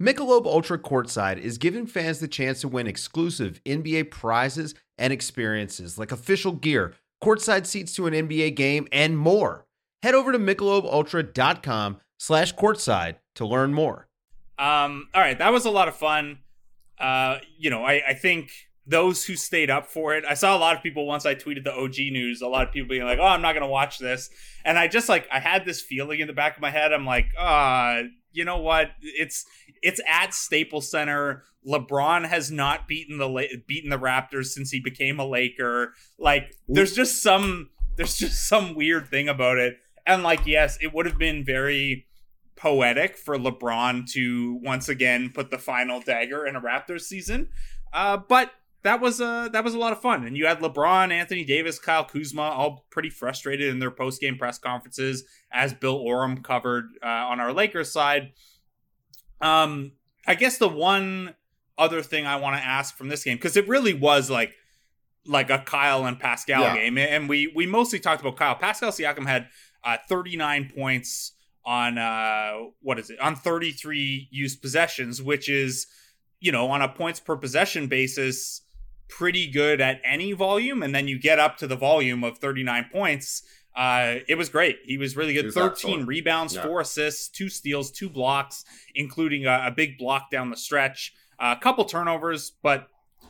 [0.00, 5.98] Michelob Ultra Courtside is giving fans the chance to win exclusive NBA prizes and experiences
[5.98, 9.66] like official gear, courtside seats to an NBA game, and more.
[10.04, 14.06] Head over to michelobultra.com slash courtside to learn more.
[14.56, 16.38] Um, all right, that was a lot of fun.
[17.00, 18.52] Uh, you know, I, I think
[18.86, 20.24] those who stayed up for it.
[20.24, 22.72] I saw a lot of people once I tweeted the OG news, a lot of
[22.72, 24.30] people being like, "Oh, I'm not going to watch this."
[24.64, 26.92] And I just like I had this feeling in the back of my head.
[26.92, 28.02] I'm like, "Ah, uh,
[28.38, 28.92] you know what?
[29.02, 29.44] It's
[29.82, 31.42] it's at Staples Center.
[31.66, 35.92] LeBron has not beaten the beaten the Raptors since he became a Laker.
[36.20, 39.78] Like there's just some there's just some weird thing about it.
[40.06, 42.06] And like yes, it would have been very
[42.54, 47.48] poetic for LeBron to once again put the final dagger in a Raptors season.
[47.92, 50.24] Uh, but that was a that was a lot of fun.
[50.24, 54.38] And you had LeBron, Anthony Davis, Kyle Kuzma, all pretty frustrated in their post game
[54.38, 58.32] press conferences, as Bill Oram covered uh, on our Lakers side.
[59.40, 59.92] Um,
[60.26, 61.34] I guess the one
[61.76, 64.52] other thing I want to ask from this game because it really was like
[65.26, 66.74] like a Kyle and Pascal yeah.
[66.74, 68.54] game, and we we mostly talked about Kyle.
[68.54, 69.48] Pascal Siakam had
[69.84, 71.32] uh, 39 points
[71.64, 75.86] on uh, what is it on 33 used possessions, which is
[76.40, 78.62] you know on a points per possession basis
[79.08, 82.90] pretty good at any volume, and then you get up to the volume of 39
[82.92, 83.42] points.
[83.74, 84.78] Uh, it was great.
[84.84, 85.46] He was really good.
[85.46, 86.08] Was 13 excellent.
[86.08, 86.64] rebounds, yeah.
[86.64, 91.14] four assists, two steals, two blocks, including a, a big block down the stretch.
[91.38, 92.88] Uh, a couple turnovers, but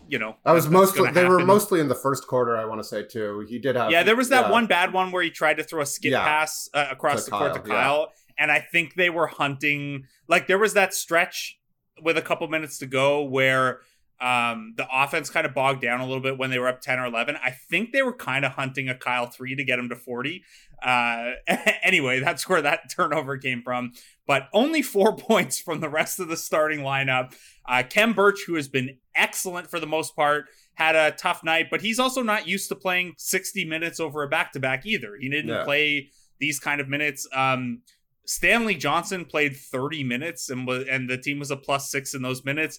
[0.09, 2.57] you know, that was mostly they were mostly in the first quarter.
[2.57, 3.45] I want to say too.
[3.47, 4.03] He did have yeah.
[4.03, 4.51] There was that yeah.
[4.51, 6.25] one bad one where he tried to throw a skip yeah.
[6.25, 10.05] pass uh, across to the Kyle, court to Kyle, and I think they were hunting.
[10.27, 11.59] Like there was that stretch
[12.03, 13.81] with a couple minutes to go where
[14.21, 16.99] um, the offense kind of bogged down a little bit when they were up 10
[16.99, 17.37] or 11.
[17.43, 20.43] I think they were kind of hunting a Kyle 3 to get him to 40.
[20.83, 21.33] Uh,
[21.83, 23.93] anyway, that's where that turnover came from.
[24.27, 27.35] But only four points from the rest of the starting lineup.
[27.67, 31.69] Uh, Khem Birch, who has been excellent for the most part, had a tough night,
[31.71, 35.17] but he's also not used to playing 60 minutes over a back to back either.
[35.19, 35.65] He didn't yeah.
[35.65, 37.27] play these kind of minutes.
[37.35, 37.83] Um,
[38.27, 42.23] Stanley Johnson played 30 minutes and was, and the team was a plus six in
[42.23, 42.79] those minutes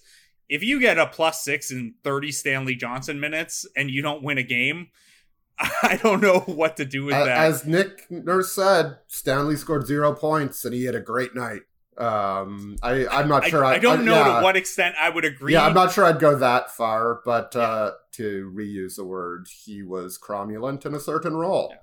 [0.49, 4.37] if you get a plus six in 30 Stanley Johnson minutes and you don't win
[4.37, 4.87] a game,
[5.59, 7.37] I don't know what to do with as, that.
[7.37, 11.61] As Nick Nurse said, Stanley scored zero points and he had a great night.
[11.97, 13.65] Um, I, I'm not sure.
[13.65, 14.37] I, I don't I, know yeah.
[14.37, 15.53] to what extent I would agree.
[15.53, 17.61] Yeah, I'm not sure I'd go that far, but yeah.
[17.61, 21.69] uh, to reuse a word, he was cromulent in a certain role.
[21.71, 21.77] Yeah.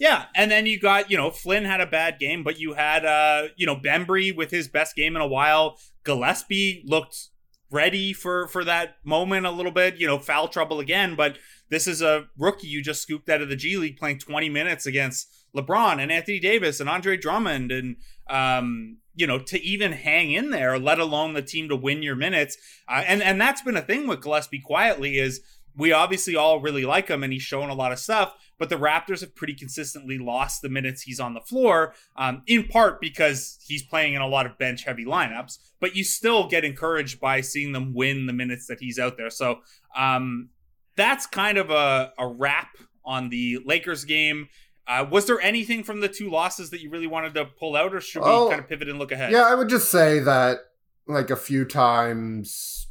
[0.00, 3.04] Yeah, and then you got, you know, Flynn had a bad game, but you had
[3.04, 5.76] uh, you know, Bembry with his best game in a while.
[6.04, 7.28] Gillespie looked
[7.70, 9.96] ready for for that moment a little bit.
[9.96, 13.48] You know, foul trouble again, but this is a rookie you just scooped out of
[13.48, 17.96] the G League playing 20 minutes against LeBron and Anthony Davis and Andre Drummond and
[18.28, 22.16] um, you know to even hang in there, let alone the team to win your
[22.16, 22.56] minutes.
[22.88, 25.40] Uh, and and that's been a thing with Gillespie quietly is
[25.76, 28.76] we obviously all really like him and he's shown a lot of stuff, but the
[28.76, 33.58] Raptors have pretty consistently lost the minutes he's on the floor, um, in part because
[33.66, 37.40] he's playing in a lot of bench heavy lineups, but you still get encouraged by
[37.40, 39.30] seeing them win the minutes that he's out there.
[39.30, 39.60] So
[39.96, 40.50] um,
[40.96, 44.48] that's kind of a, a wrap on the Lakers game.
[44.86, 47.94] Uh, was there anything from the two losses that you really wanted to pull out,
[47.94, 49.30] or should we oh, kind of pivot and look ahead?
[49.30, 50.58] Yeah, I would just say that
[51.06, 52.88] like a few times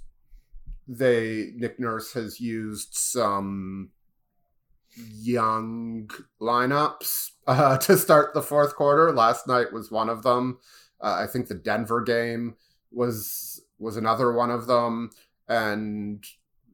[0.90, 3.92] they Nick Nurse has used some
[4.98, 6.10] young
[6.42, 9.14] lineups uh, to start the fourth quarter.
[9.14, 10.58] Last night was one of them.
[11.00, 12.56] Uh, I think the Denver game
[12.92, 15.12] was was another one of them,
[15.48, 16.26] and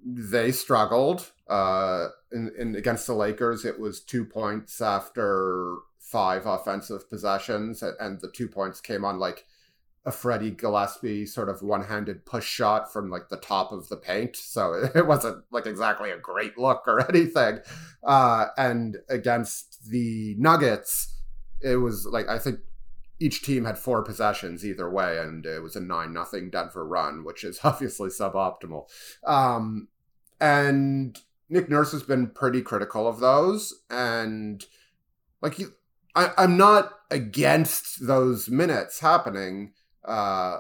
[0.04, 1.32] they struggled.
[1.48, 8.22] Uh, in, in against the Lakers, it was two points after five offensive possessions, and
[8.22, 9.46] the two points came on like
[10.06, 14.36] a Freddie Gillespie sort of one-handed push shot from like the top of the paint,
[14.36, 17.60] so it wasn't like exactly a great look or anything.
[18.04, 21.16] Uh, and against the Nuggets,
[21.62, 22.60] it was like I think
[23.20, 27.24] each team had four possessions either way, and it was a nine nothing Denver run,
[27.24, 28.88] which is obviously suboptimal.
[29.26, 29.88] Um,
[30.40, 31.18] and
[31.50, 34.64] Nick Nurse has been pretty critical of those, and
[35.42, 35.74] like you,
[36.16, 39.74] I, I'm not against those minutes happening.
[40.08, 40.60] Uh,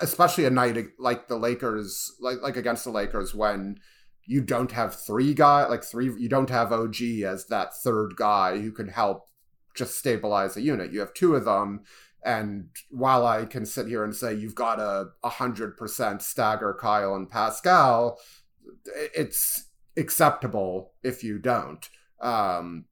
[0.00, 3.78] especially a night like the Lakers, like like against the Lakers when
[4.26, 8.58] you don't have three guy like three you don't have OG as that third guy
[8.58, 9.28] who can help
[9.74, 10.92] just stabilize a unit.
[10.92, 11.84] You have two of them,
[12.24, 17.14] and while I can sit here and say you've got a hundred percent stagger Kyle
[17.14, 18.18] and Pascal,
[19.14, 21.88] it's acceptable if you don't.
[22.20, 22.86] Um,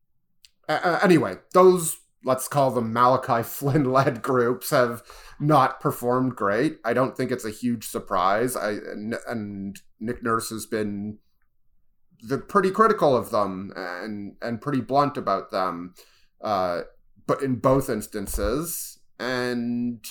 [0.68, 5.03] anyway, those let's call them Malachi Flynn led groups have
[5.40, 6.79] not performed great.
[6.85, 8.57] I don't think it's a huge surprise.
[8.57, 11.18] I and, and Nick Nurse has been
[12.23, 15.94] the pretty critical of them and and pretty blunt about them,
[16.42, 16.83] uh,
[17.27, 20.05] but in both instances, and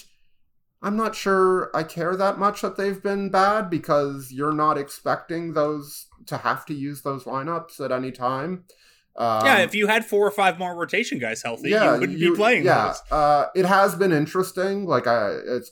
[0.82, 5.54] I'm not sure I care that much that they've been bad because you're not expecting
[5.54, 8.66] those to have to use those lineups at any time.
[9.16, 12.18] Um, yeah, if you had four or five more rotation guys healthy, yeah, you wouldn't
[12.18, 12.66] you, be playing.
[12.66, 14.86] Yeah, uh, it has been interesting.
[14.86, 15.72] Like I, it's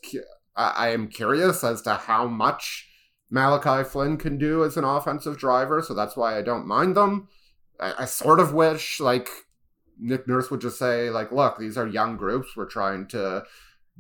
[0.55, 2.87] I, I am curious as to how much
[3.31, 5.81] Malachi Flynn can do as an offensive driver.
[5.81, 7.29] So that's why I don't mind them.
[7.79, 9.29] I, I sort of wish like
[9.97, 12.55] Nick Nurse would just say like, look, these are young groups.
[12.55, 13.43] We're trying to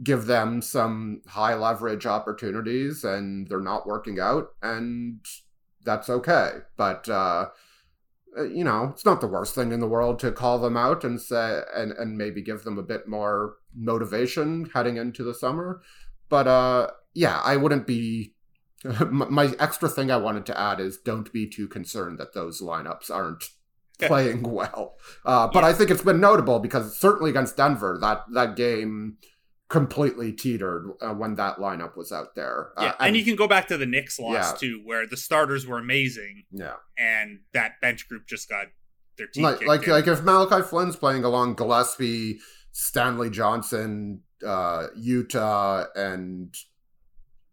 [0.03, 5.25] give them some high leverage opportunities, and they're not working out, and
[5.83, 6.59] that's okay.
[6.75, 7.49] But uh,
[8.37, 11.19] you know, it's not the worst thing in the world to call them out and
[11.21, 15.81] say and and maybe give them a bit more motivation heading into the summer.
[16.29, 18.33] But uh, yeah, I wouldn't be.
[19.11, 23.11] my extra thing I wanted to add is don't be too concerned that those lineups
[23.11, 23.43] aren't
[23.99, 24.95] playing well.
[25.23, 25.69] Uh, but yeah.
[25.69, 29.17] I think it's been notable because certainly against Denver, that that game
[29.71, 32.73] completely teetered uh, when that lineup was out there.
[32.77, 34.57] Uh, yeah, and, and, you can go back to the Knicks loss yeah.
[34.57, 36.43] too, where the starters were amazing.
[36.51, 38.65] Yeah, and that bench group just got
[39.17, 42.39] their teeth like like, like, if Malachi Flynn's playing along Gillespie,
[42.73, 46.53] Stanley Johnson, uh, Yuta, and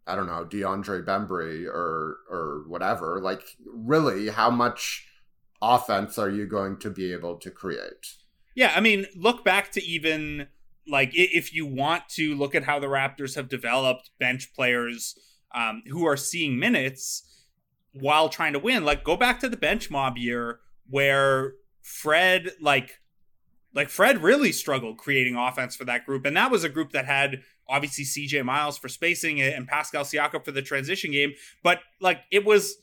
[0.05, 3.21] I don't know DeAndre Bembry or or whatever.
[3.21, 5.07] Like, really, how much
[5.61, 8.15] offense are you going to be able to create?
[8.55, 10.47] Yeah, I mean, look back to even
[10.89, 15.17] like if you want to look at how the Raptors have developed bench players
[15.53, 17.45] um, who are seeing minutes
[17.93, 22.99] while trying to win, like go back to the bench mob year where Fred like
[23.73, 27.05] like Fred really struggled creating offense for that group, and that was a group that
[27.05, 32.21] had obviously CJ Miles for spacing and Pascal Siakam for the transition game, but like
[32.31, 32.77] it was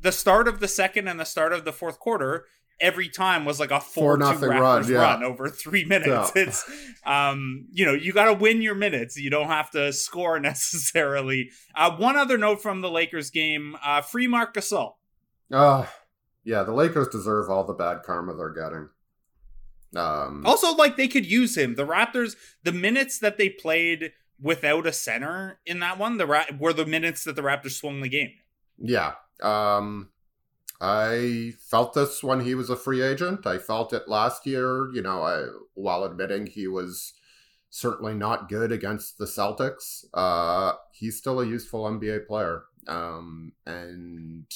[0.00, 2.46] the start of the second and the start of the fourth quarter
[2.80, 4.98] every time was like a four, four nothing run, yeah.
[4.98, 6.32] run over three minutes.
[6.34, 6.42] Yeah.
[6.42, 6.64] It's
[7.04, 9.16] um, you know, you got to win your minutes.
[9.16, 11.50] You don't have to score necessarily.
[11.74, 14.94] Uh, one other note from the Lakers game: uh, free Marc Gasol.
[15.50, 15.86] Uh,
[16.44, 18.88] yeah, the Lakers deserve all the bad karma they're getting.
[19.96, 21.74] Um, also, like they could use him.
[21.74, 26.44] The Raptors, the minutes that they played without a center in that one, the Ra-
[26.58, 28.32] were the minutes that the Raptors swung the game.
[28.78, 29.14] Yeah.
[29.42, 30.10] Um,
[30.80, 33.46] I felt this when he was a free agent.
[33.46, 37.14] I felt it last year, you know, I, while admitting he was
[37.70, 40.04] certainly not good against the Celtics.
[40.14, 42.62] Uh, he's still a useful NBA player.
[42.86, 44.46] Um, and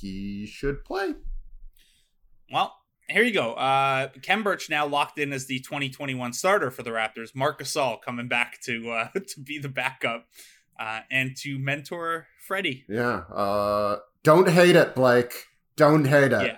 [0.00, 1.14] he should play.
[2.52, 2.74] Well,
[3.08, 3.54] here you go.
[3.54, 7.34] Uh, Khem Birch now locked in as the 2021 starter for the Raptors.
[7.34, 10.26] Marc Gasol coming back to uh, to be the backup
[10.78, 12.84] uh, and to mentor Freddie.
[12.88, 13.22] Yeah.
[13.32, 15.46] Uh, don't hate it, Blake.
[15.76, 16.56] Don't hate it.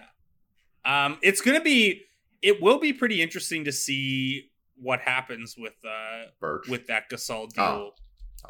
[0.84, 1.04] Yeah.
[1.06, 2.02] Um, it's gonna be.
[2.40, 6.68] It will be pretty interesting to see what happens with uh Birch.
[6.68, 7.64] with that Gasol deal.
[7.64, 7.90] Oh.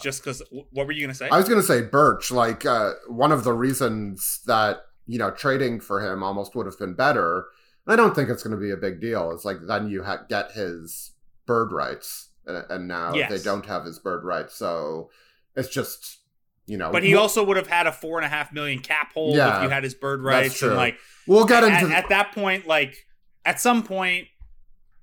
[0.02, 1.28] Just because, what were you gonna say?
[1.30, 2.30] I was gonna say Birch.
[2.30, 6.78] Like uh, one of the reasons that you know trading for him almost would have
[6.78, 7.46] been better.
[7.88, 9.30] I don't think it's going to be a big deal.
[9.30, 11.12] It's like then you ha- get his
[11.46, 13.30] bird rights, and, and now yes.
[13.30, 14.54] they don't have his bird rights.
[14.54, 15.10] So
[15.56, 16.18] it's just
[16.68, 16.92] you know.
[16.92, 19.58] But he also would have had a four and a half million cap hold yeah,
[19.58, 20.62] if you had his bird rights.
[20.62, 22.66] And like, we'll get at, into at, at that point.
[22.66, 23.06] Like,
[23.44, 24.28] at some point,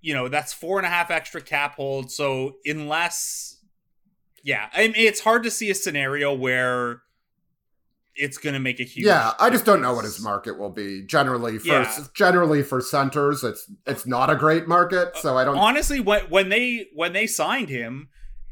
[0.02, 2.12] you know, that's four and a half extra cap hold.
[2.12, 3.60] So unless,
[4.44, 7.02] yeah, I mean, it's hard to see a scenario where
[8.16, 9.08] it's going to make a huge.
[9.08, 11.04] Yeah, I just don't know what his market will be.
[11.06, 11.98] Generally, for yeah.
[12.14, 15.10] generally for centers, it's it's not a great market.
[15.16, 18.10] Uh, so I don't honestly when when they when they signed him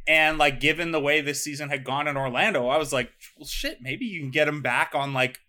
[0.07, 3.47] And like, given the way this season had gone in Orlando, I was like, well,
[3.47, 5.39] shit, maybe you can get him back on like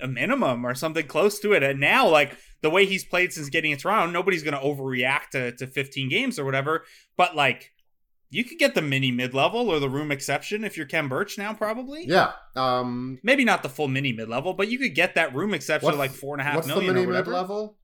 [0.00, 1.62] a minimum or something close to it.
[1.64, 5.30] And now, like the way he's played since getting in Toronto, nobody's going to overreact
[5.32, 6.84] to, to 15 games or whatever.
[7.16, 7.72] But like,
[8.30, 11.38] you could get the mini mid level or the room exception if you're Khem Birch
[11.38, 12.04] now, probably.
[12.06, 12.32] Yeah.
[12.54, 15.96] Um, Maybe not the full mini mid level, but you could get that room exception
[15.98, 17.78] like four and a half what's the mini mid level?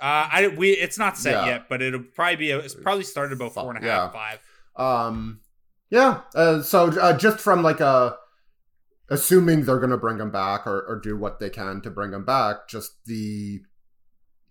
[0.00, 1.46] Uh, I we it's not set Yeah.
[1.46, 4.10] yet, but it'll probably be a, it's probably started about four and a half, Yeah.
[4.18, 4.38] five.
[4.80, 5.40] Um,
[5.90, 6.22] yeah.
[6.34, 8.16] Uh, so uh, just from like a
[9.08, 12.12] assuming they're going to bring him back or, or do what they can to bring
[12.12, 13.60] him back, just the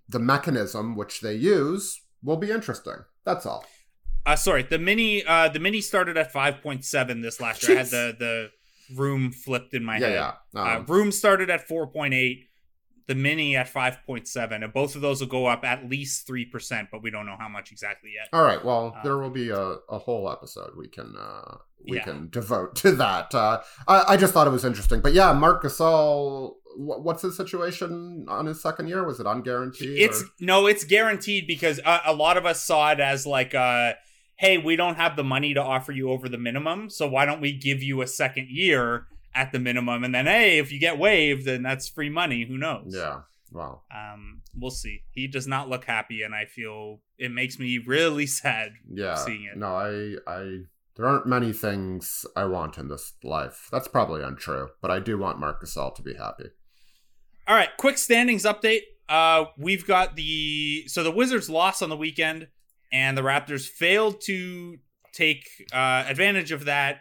[0.07, 3.05] the mechanism which they use will be interesting.
[3.25, 3.65] That's all.
[4.25, 7.77] Uh, sorry, the mini uh the mini started at five point seven this last year.
[7.77, 8.51] I had the the
[8.95, 10.13] room flipped in my yeah, head.
[10.13, 10.61] yeah.
[10.61, 12.48] Uh, Um, room started at four point eight.
[13.09, 16.27] The mini at five point seven, and both of those will go up at least
[16.27, 18.29] three percent, but we don't know how much exactly yet.
[18.31, 18.63] all right.
[18.63, 21.55] Well, uh, there will be a, a whole episode we can uh,
[21.89, 22.03] we Yeah.
[22.03, 23.33] can devote to that.
[23.33, 26.51] Uh, I, I just thought it was interesting, but yeah, Marc Gasol.
[26.75, 29.03] wh- What's his situation on his second year?
[29.03, 29.97] Was it unguaranteed?
[29.97, 33.55] It's or- no, it's guaranteed because a, a lot of us saw it as like,
[33.55, 33.93] uh,
[34.35, 37.41] hey, we don't have the money to offer you over the minimum, so why don't
[37.41, 40.97] we give you a second year at the minimum, and then hey, if you get
[40.97, 42.45] waived, then that's free money.
[42.47, 42.93] Who knows?
[42.95, 43.21] yeah.
[43.51, 43.81] Wow.
[43.91, 45.01] Um, we'll see.
[45.09, 48.73] He does not look happy, and I feel it makes me really sad.
[48.93, 49.57] yeah seeing it.
[49.57, 50.57] no i i
[50.95, 55.17] there aren't many things i want in this life that's probably untrue but i do
[55.17, 56.45] want marc gasol to be happy
[57.47, 58.81] All right, quick standings update.
[59.07, 62.47] Uh, we've got the so the Wizards lost on the weekend,
[62.91, 64.77] and the Raptors failed to
[65.13, 66.99] take uh, advantage of that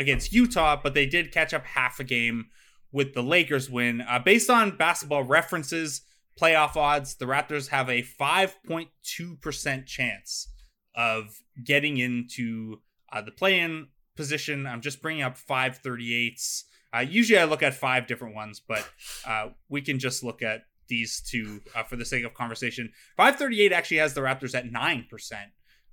[0.00, 2.46] against Utah, but they did catch up half a game
[2.90, 4.00] with the Lakers win.
[4.00, 6.00] Uh, based on basketball references,
[6.40, 10.48] playoff odds, the Raptors have a 5.2% chance
[10.96, 12.78] of getting into
[13.12, 14.66] uh, the play-in position.
[14.66, 16.64] I'm just bringing up 538s.
[16.92, 18.88] Uh, usually I look at five different ones, but
[19.26, 22.90] uh, we can just look at these two uh, for the sake of conversation.
[23.18, 25.32] 538 actually has the Raptors at 9%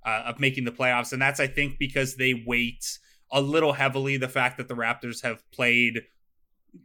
[0.04, 1.12] uh, of making the playoffs.
[1.12, 2.98] And that's, I think, because they weight
[3.30, 6.02] a little heavily the fact that the Raptors have played,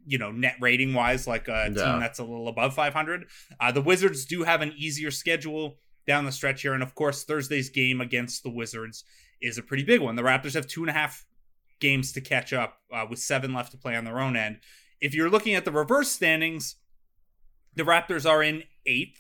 [0.06, 1.84] you know, net rating wise, like a Yeah.
[1.92, 3.26] team that's a little above 500.
[3.60, 6.74] Uh, the Wizards do have an easier schedule down the stretch here.
[6.74, 9.04] And of course, Thursday's game against the Wizards
[9.42, 10.16] is a pretty big one.
[10.16, 11.26] The Raptors have two and a half
[11.80, 14.60] games to catch up uh, with seven left to play on their own end.
[15.02, 16.76] If you're looking at the reverse standings,
[17.76, 19.20] the Raptors are in eighth,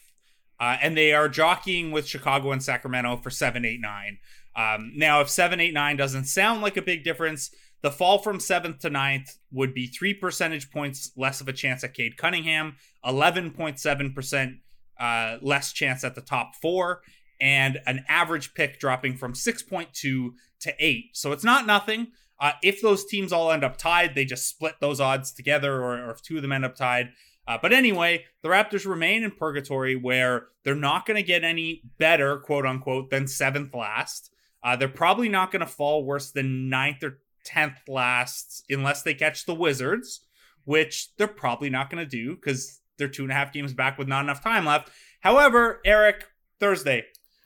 [0.60, 4.20] uh, and they are jockeying with Chicago and Sacramento for seven, eight, nine.
[4.56, 7.50] Um, now, if seven, eight, nine doesn't sound like a big difference,
[7.82, 11.84] the fall from seventh to ninth would be three percentage points less of a chance
[11.84, 14.58] at Cade Cunningham, eleven point seven percent
[15.00, 17.02] uh, less chance at the top four,
[17.42, 21.06] and an average pick dropping from six point two to eight.
[21.14, 22.08] So it's not nothing.
[22.40, 26.08] Uh, if those teams all end up tied, they just split those odds together, or,
[26.08, 27.10] or if two of them end up tied.
[27.48, 31.82] Uh, but anyway, the Raptors remain in purgatory where they're not going to get any
[31.98, 34.30] better, quote unquote, than seventh last.
[34.64, 39.14] Uh, they're probably not going to fall worse than ninth or tenth last unless they
[39.14, 40.22] catch the Wizards,
[40.64, 43.98] which they're probably not going to do because they're two and a half games back
[43.98, 44.90] with not enough time left.
[45.22, 46.28] However, Eric,
[46.60, 47.06] Thursday,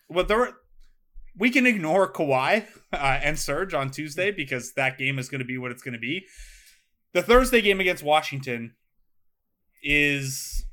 [0.10, 0.54] well, there
[1.38, 5.46] we can ignore Kawhi uh, and Serge on Tuesday because that game is going to
[5.46, 6.26] be what it's going to be.
[7.14, 8.76] The Thursday game against Washington
[9.82, 10.66] is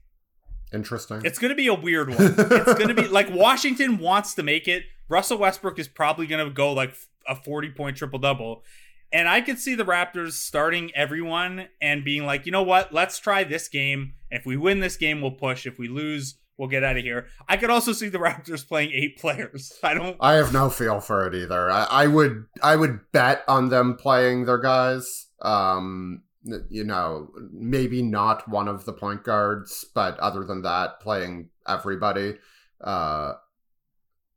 [0.75, 2.19] interesting it's going to be a weird one.
[2.21, 4.85] It's going to be like Washington wants to make it.
[5.09, 6.95] Russell Westbrook is probably going to go like
[7.27, 8.65] a 40 point triple double.
[9.13, 12.93] And I could see the Raptors starting everyone and being like, you know what?
[12.93, 14.15] Let's try this game.
[14.31, 15.67] If we win this game, we'll push.
[15.67, 17.27] If we lose, we'll get out of here.
[17.49, 19.73] I could also see the Raptors playing eight players.
[19.85, 20.17] I don't.
[20.21, 23.95] i have no feel for it either I, I would i would bet on them
[23.95, 26.23] playing their guys um
[26.69, 32.37] you know maybe not one of the point guards but other than that playing everybody
[32.83, 33.33] uh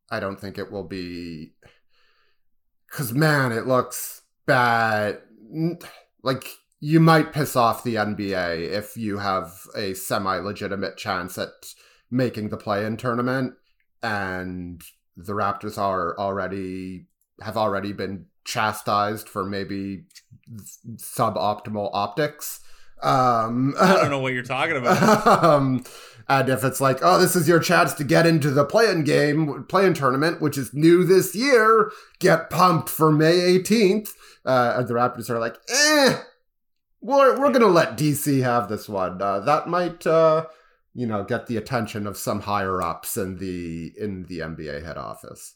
[0.10, 1.53] i don't think it will be
[2.89, 5.20] because man it looks bad.
[6.24, 6.47] Like
[6.80, 11.49] you might piss off the nba if you have a semi-legitimate chance at
[12.10, 13.53] making the play-in tournament
[14.01, 14.82] and
[15.16, 17.08] the raptors are already
[17.41, 20.05] have already been chastised for maybe
[20.95, 22.62] suboptimal optics
[23.04, 25.43] um I don't know what you're talking about.
[25.43, 25.84] um,
[26.30, 29.64] and if it's like, oh, this is your chance to get into the play-in game,
[29.70, 34.10] play-in tournament, which is new this year, get pumped for May 18th.
[34.45, 36.20] Uh, and the Raptors are like, eh,
[37.02, 39.22] we're, we're going to let DC have this one.
[39.22, 40.48] Uh, that might, uh,
[40.93, 44.98] you know, get the attention of some higher ups in the in the NBA head
[44.98, 45.56] office.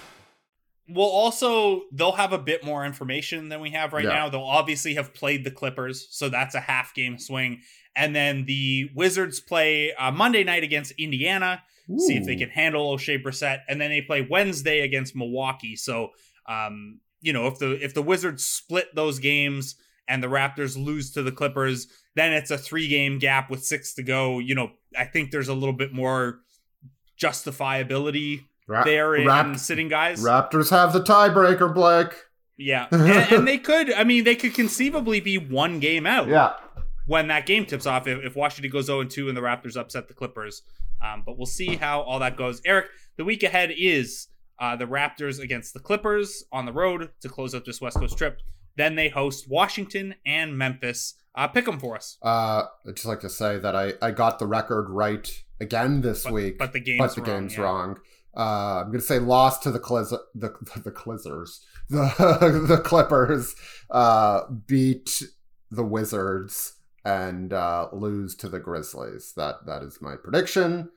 [0.89, 4.13] Well, also they'll have a bit more information than we have right Yeah.
[4.13, 4.29] now.
[4.29, 7.61] They'll obviously have played the Clippers, so that's a half game swing.
[7.95, 11.61] And then the Wizards play uh, Monday night against Indiana,
[11.97, 15.75] see if they can handle Oshae Brissett, and then they play Wednesday against Milwaukee.
[15.75, 16.11] So,
[16.47, 19.75] um, you know, if the if the Wizards split those games
[20.07, 23.93] and the Raptors lose to the Clippers, then it's a three game gap with six
[23.95, 24.39] to go.
[24.39, 26.39] You know, I think there's a little bit more
[27.21, 30.23] justifiability Ra- there in Rap- sitting guys.
[30.23, 32.13] Raptors have the tiebreaker, Blake.
[32.57, 33.01] Yeah, and,
[33.33, 33.91] and they could.
[33.93, 36.53] I mean, they could conceivably be one game out Yeah.
[37.07, 38.07] when that game tips off.
[38.07, 40.61] If, if Washington goes zero and two and the Raptors upset the Clippers,
[41.01, 42.61] um, but we'll see how all that goes.
[42.65, 42.87] Eric,
[43.17, 44.27] the week ahead is
[44.59, 48.17] uh, the Raptors against the Clippers on the road to close out this West Coast
[48.17, 48.39] trip.
[48.77, 51.15] Then they host Washington and Memphis.
[51.33, 52.17] Uh, pick them for us.
[52.21, 56.23] Uh, I'd just like to say that I, I got the record right again this
[56.23, 56.57] But- week.
[56.59, 57.63] but the game's but the wrong, game's yeah.
[57.63, 57.99] wrong.
[58.35, 60.49] Uh, I'm gonna say lost to the Cliz- the
[60.83, 61.59] the Clizzers.
[61.89, 63.53] The the Clippers
[63.89, 65.23] uh, beat
[65.69, 69.33] the Wizards and uh, lose to the Grizzlies.
[69.35, 70.89] That that is my prediction.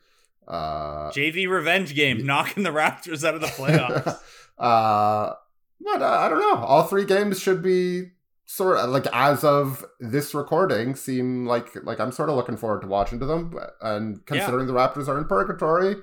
[0.46, 4.20] Uh, JV revenge game, knocking the Raptors out of the playoffs.
[4.58, 5.34] uh,
[5.80, 6.62] but uh, I don't know.
[6.64, 8.10] All three games should be
[8.46, 12.82] sort of like as of this recording seem like like I'm sort of looking forward
[12.82, 13.58] to watching to them.
[13.80, 15.96] And considering the Raptors are in purgatory,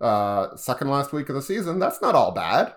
[0.00, 2.74] uh, second last week of the season, that's not all bad.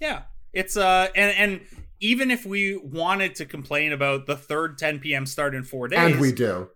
[0.00, 0.22] Yeah.
[0.52, 1.60] It's uh and and
[2.00, 5.26] even if we wanted to complain about the third 10 p.m.
[5.26, 6.68] start in four days, And we do.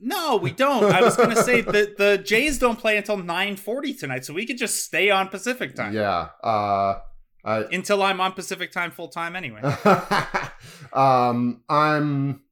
[0.00, 0.84] no, we don't.
[0.92, 4.58] I was gonna say that the Jays don't play until 9:40 tonight, so we could
[4.58, 6.28] just stay on Pacific time Yeah.
[6.42, 6.98] Uh,
[7.44, 9.60] I, until I'm on Pacific time full time anyway.
[10.92, 12.42] um, I'm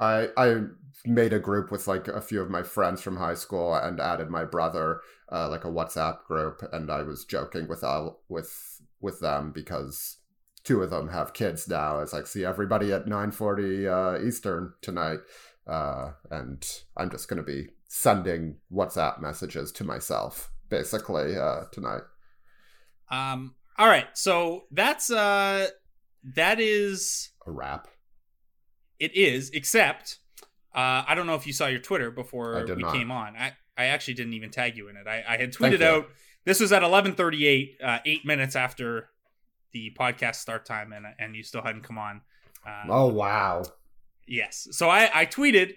[0.00, 0.62] I I
[1.06, 4.28] made a group with like a few of my friends from high school and added
[4.28, 5.00] my brother
[5.32, 10.18] uh, like a WhatsApp group and I was joking with all with with them because
[10.62, 12.00] two of them have kids now.
[12.00, 13.86] It's like see everybody at 9:40
[14.20, 15.20] uh, Eastern tonight.
[15.66, 22.02] Uh, and I'm just going to be sending WhatsApp messages to myself basically uh, tonight.
[23.10, 25.68] Um all right, so that's uh
[26.22, 27.88] that is A wrap.
[28.98, 30.18] it is, except
[30.74, 32.92] uh I don't know if you saw your Twitter before we not.
[32.94, 33.36] came on.
[33.36, 35.06] I, I actually didn't even tag you in it.
[35.06, 36.08] I, I had tweeted out
[36.44, 39.08] this was at eleven thirty eight, uh, eight minutes after
[39.72, 42.20] the podcast start time and and you still hadn't come on.
[42.66, 43.62] Uh, Oh wow.
[44.26, 44.68] Yes.
[44.72, 45.74] So I, I tweeted,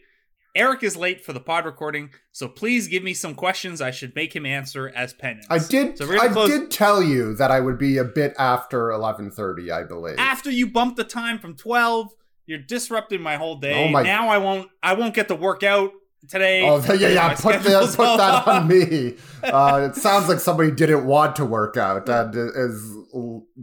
[0.55, 4.13] Eric is late for the pod recording, so please give me some questions I should
[4.15, 5.47] make him answer as penance.
[5.49, 5.97] I did.
[5.97, 9.71] So I close- did tell you that I would be a bit after eleven thirty.
[9.71, 10.15] I believe.
[10.19, 12.09] After you bumped the time from 12,
[12.45, 13.85] you're disrupting my whole day.
[13.85, 15.91] Oh my- Now I won't I won't get to work out
[16.29, 16.67] today.
[16.67, 17.33] Oh yeah, yeah.
[17.39, 19.15] Put, the, put that on me.
[19.43, 22.95] Uh, it sounds like somebody didn't want to work out and is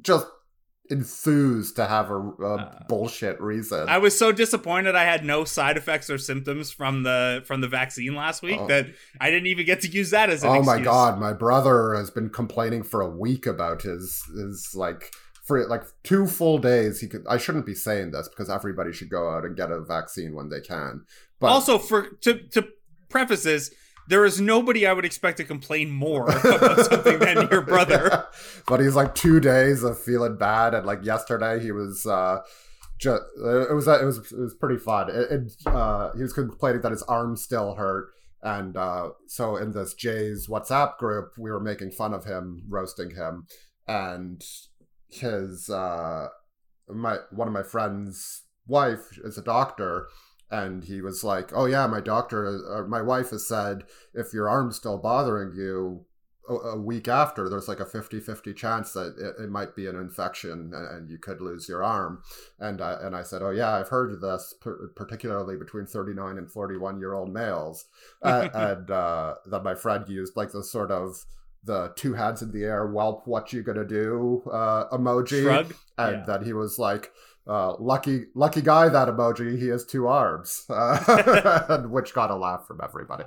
[0.02, 0.26] just
[0.90, 3.80] enthused to have a, a bullshit reason.
[3.80, 7.60] Uh, I was so disappointed I had no side effects or symptoms from the from
[7.60, 8.66] the vaccine last week Oh.
[8.66, 8.86] that
[9.20, 10.84] I didn't even get to use that as an oh my excuse.
[10.84, 15.12] god, my brother has been complaining for a week about his his like
[15.50, 17.00] for like two full days.
[17.00, 17.26] He could.
[17.28, 20.48] I shouldn't be saying this because everybody should go out and get a vaccine when
[20.48, 21.04] they can.
[21.40, 22.68] But also, for to to
[23.08, 23.74] preface this,
[24.06, 28.28] there is nobody I would expect to complain more about something than your brother.
[28.68, 32.06] but he's like two days of feeling bad, and like yesterday he was.
[32.06, 32.38] uh
[33.00, 35.08] just, it was it was it was pretty fun.
[35.08, 38.10] It, it, uh, he was complaining that his arm still hurt,
[38.42, 43.12] and uh, so in this Jay's WhatsApp group, we were making fun of him, roasting
[43.12, 43.46] him,
[43.88, 44.44] and
[45.10, 46.28] his uh,
[46.88, 50.08] my one of my friends' wife is a doctor,
[50.50, 53.84] and he was like, "Oh yeah, my doctor, uh, my wife has said
[54.14, 56.06] if your arm's still bothering you."
[56.48, 59.86] A a week after, there's like a 50 50 chance that it, it might be
[59.86, 62.22] an infection and, and you could lose your arm.
[62.58, 66.38] And I, and I said, Oh, yeah, I've heard of this, per- particularly between 39
[66.38, 67.84] and 41 year old males.
[68.22, 71.24] uh, and uh, that my friend used like the sort of
[71.64, 75.42] the two hands in the air, whelp, what you gonna do uh, emoji.
[75.42, 75.74] Shrug.
[75.98, 76.24] And Yeah.
[76.26, 77.10] that he was like,
[77.46, 78.88] uh, lucky, lucky guy.
[78.88, 79.58] That emoji.
[79.58, 83.24] He has two arms, uh, which got a laugh from everybody.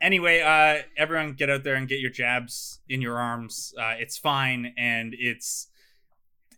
[0.00, 3.72] Anyway, uh, everyone get out there and get your jabs in your arms.
[3.80, 5.68] Uh, it's fine, and it's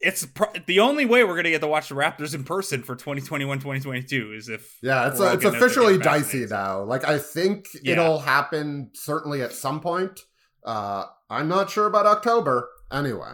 [0.00, 0.26] it's
[0.66, 4.48] the only way we're gonna get to watch the Raptors in person for 2021-2022 is
[4.48, 6.82] if Yeah, it's we're it's getting out there officially dicey now.
[6.84, 7.92] Like I think Yeah.
[7.92, 10.20] it'll happen certainly at some point.
[10.64, 12.68] Uh, I'm not sure about October.
[12.90, 13.32] Anyway,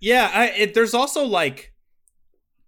[0.00, 1.72] Yeah, I, it, there's also like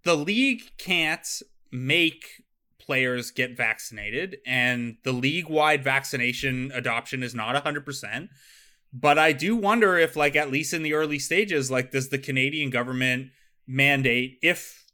[0.03, 1.27] the league can't
[1.71, 2.43] make
[2.79, 8.29] players get vaccinated, and the league wide vaccination adoption is not 100%.
[8.91, 12.17] But I do wonder if, like, at least in the early stages, like, does the
[12.17, 13.27] Canadian government
[13.67, 14.85] mandate if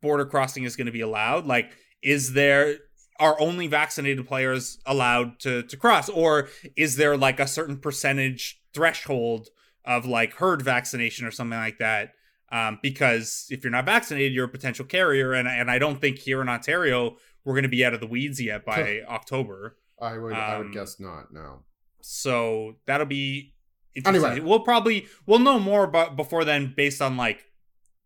[0.00, 1.46] border crossing is going to be allowed?
[1.46, 2.76] Like, is there.
[3.20, 6.08] Are only vaccinated players allowed to, to cross?
[6.08, 9.48] Or is there like a certain percentage threshold
[9.84, 12.12] of like herd vaccination or something like that.
[12.50, 16.18] Um, because if you're not vaccinated, you're a potential carrier, and and I don't think
[16.18, 19.76] here in Ontario we're going to be out of the weeds yet by October.
[20.00, 21.32] I would I Um, would guess not.
[21.32, 21.64] No.
[22.02, 23.54] So that'll be
[23.94, 24.24] interesting.
[24.24, 24.40] Anyway.
[24.46, 27.44] We'll probably we'll know more about before then, based on like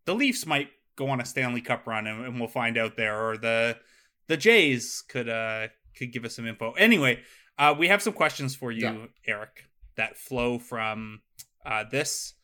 [0.04, 3.28] the Leafs might go on a Stanley Cup run, and, and we'll find out there,
[3.28, 3.76] or the
[4.28, 6.72] the Jays could uh could give us some info.
[6.72, 7.20] Anyway,
[7.58, 9.06] uh, we have some questions for you, Yeah.
[9.26, 9.64] Eric,
[9.97, 11.20] that flow from
[11.64, 12.34] uh, this.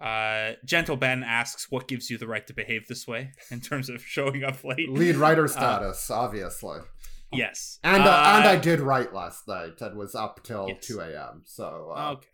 [0.00, 3.88] Uh, Gentle Ben asks, "What gives you the right to behave this way in terms
[3.88, 6.80] of showing up late?" Lead writer status, obviously.
[7.34, 10.86] Yes, And uh, and I Uh, did write last night and was up till Yes.
[10.86, 11.42] two a.m.
[11.46, 12.28] So uh, Okay.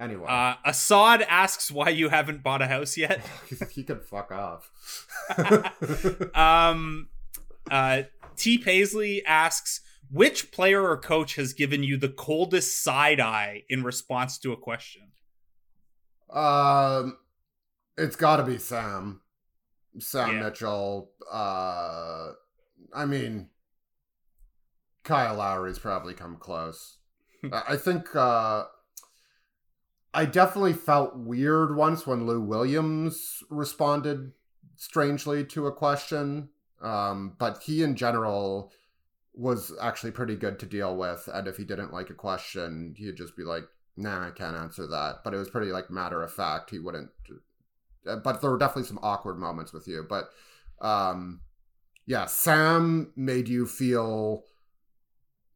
[0.00, 3.20] anyway, Uh, Assad asks why you haven't bought a house yet.
[3.72, 4.70] he can fuck off.
[6.34, 7.08] um,
[7.70, 8.02] uh,
[8.36, 8.56] T.
[8.58, 9.80] Paisley asks,
[10.10, 14.56] which player or coach has given you the coldest side eye in response to a
[14.56, 15.02] question?
[16.30, 17.18] Um,
[17.96, 19.20] it's got to be Sam,
[19.98, 20.42] Sam Yeah.
[20.44, 21.10] Mitchell.
[21.30, 22.32] Uh,
[22.94, 23.48] I mean,
[25.04, 26.98] Kyle Lowry's probably come close.
[27.52, 28.14] I I think.
[28.14, 28.64] Uh,
[30.16, 34.30] I definitely felt weird once when Lou Williams responded
[34.76, 36.50] strangely to a question.
[36.80, 38.70] Um, but he in general
[39.34, 41.28] was actually pretty good to deal with.
[41.32, 43.64] And if he didn't like a question, he'd just be like,
[43.96, 45.16] nah, I can't answer that.
[45.24, 46.70] But it was pretty like matter of fact.
[46.70, 47.10] He wouldn't.
[48.06, 50.06] uh, But there were definitely some awkward moments with you.
[50.08, 50.30] But
[50.80, 51.40] um,
[52.06, 54.44] yeah, Sam made you feel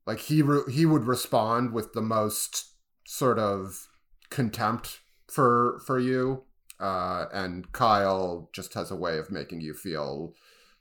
[0.07, 2.73] like he re- he would respond with the most
[3.07, 3.89] sort of
[4.31, 6.45] contempt for for you.
[6.81, 10.33] Uh, and Kyle just has a way of making you feel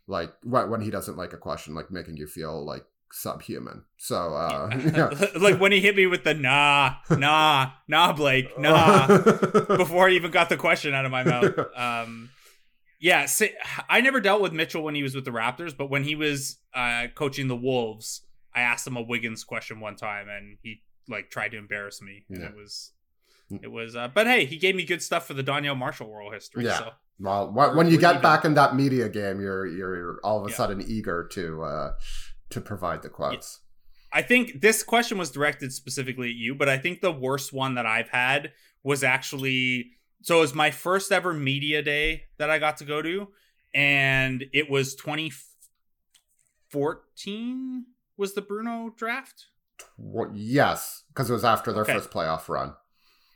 [0.07, 3.83] like when when he doesn't like a question, like making you feel like subhuman.
[3.97, 5.27] So uh, yeah.
[5.39, 9.07] like when he hit me with the nah, nah, nah, Blake, nah,
[9.77, 11.53] before I even got the question out of my mouth.
[11.75, 12.29] Um,
[12.99, 13.27] yeah,
[13.89, 16.57] I never dealt with Mitchell when he was with the Raptors, but when he was
[16.73, 18.21] uh, coaching the Wolves,
[18.55, 22.25] I asked him a Wiggins question one time, and he like tried to embarrass me,
[22.29, 22.47] and Yeah.
[22.47, 22.91] it was,
[23.61, 23.95] it was.
[23.95, 26.65] Uh, but hey, he gave me good stuff for the Donyell Marshall oral history.
[26.65, 26.79] Yeah.
[26.79, 26.89] So
[27.20, 30.51] Well, when, when you get back in that media game, you're you're all of a
[30.51, 30.55] Yeah.
[30.55, 31.93] sudden eager to uh,
[32.51, 33.59] to provide the quotes.
[34.13, 37.76] I think this question was directed specifically at you, but I think the worst one
[37.76, 38.53] that I've had
[38.84, 39.91] was actually
[40.22, 43.28] so it was my first ever media day that I got to go to,
[43.74, 49.45] and it was 2014 was the Bruno draft?
[49.78, 51.93] Tw- yes, because it was after their Okay.
[51.93, 52.74] first playoff run.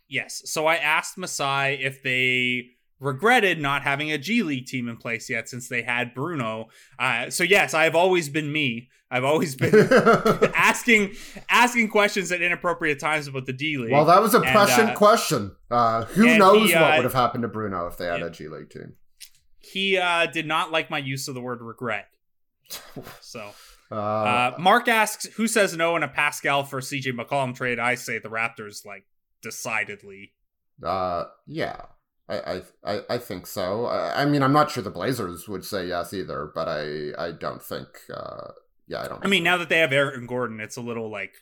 [0.08, 0.42] Yes.
[0.46, 2.72] So I asked Masai if they
[3.02, 6.68] regretted not having a G League team in place yet since they had Bruno.
[6.98, 8.90] Uh, so yes, I've always been me.
[9.10, 9.74] I've always been
[10.56, 11.16] asking
[11.50, 13.92] asking questions at inappropriate times about the D League.
[13.92, 15.56] well, that was a And, prescient uh, question.
[15.70, 18.28] Uh, who knows he, what uh, would have happened to Bruno if they had yeah.
[18.28, 18.94] a G League team?
[19.60, 22.08] he uh, did not like my use of the word regret.
[23.22, 23.52] So
[23.92, 27.96] Uh, uh, Mark asks, "Who says no in a Pascal for CJ McCollum trade?" I
[27.96, 29.06] say the Raptors, like
[29.42, 30.32] decidedly.
[30.82, 31.82] Uh, yeah,
[32.36, 33.86] I, I, I, think so.
[33.86, 37.32] I, I mean, I'm not sure the Blazers would say yes either, but I, I
[37.32, 37.88] don't think.
[38.14, 38.52] Uh,
[38.88, 39.24] yeah, I don't.
[39.26, 41.34] I mean, now that they have Aaron Gordon, it's a little like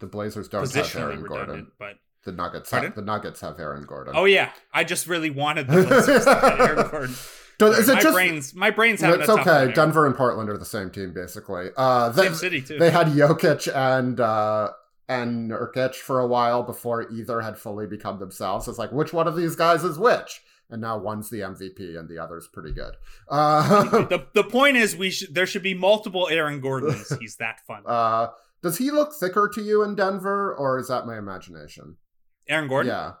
[0.00, 1.22] the Blazers don't have Aaron.
[1.24, 1.72] Gordon.
[1.78, 2.88] But The Nuggets, Pardon?
[2.90, 4.14] have, the Nuggets have Aaron Gordon.
[4.16, 7.14] oh yeah, I just really wanted the Blazers to get Aaron Gordon.
[7.58, 8.14] Do- is it my just?
[8.14, 9.72] brains, my brains having it's okay.
[9.72, 11.68] Denver and Portland are the same team basically.
[11.76, 12.78] Uh, they, Same city too.
[12.78, 14.70] they had Jokic and uh,
[15.08, 18.68] and Nurkic for a while before either had fully become themselves.
[18.68, 20.42] It's like which one of these guys is which?
[20.70, 22.94] And now one's the MVP and the other's pretty good.
[23.28, 27.12] Uh, the the point is, we should there should be multiple Aaron Gordons.
[27.20, 27.82] He's that fun.
[27.86, 28.28] uh,
[28.62, 31.98] does he look thicker to you in Denver, or is that my imagination?
[32.48, 32.92] Aaron Gordon.
[32.92, 33.12] Yeah,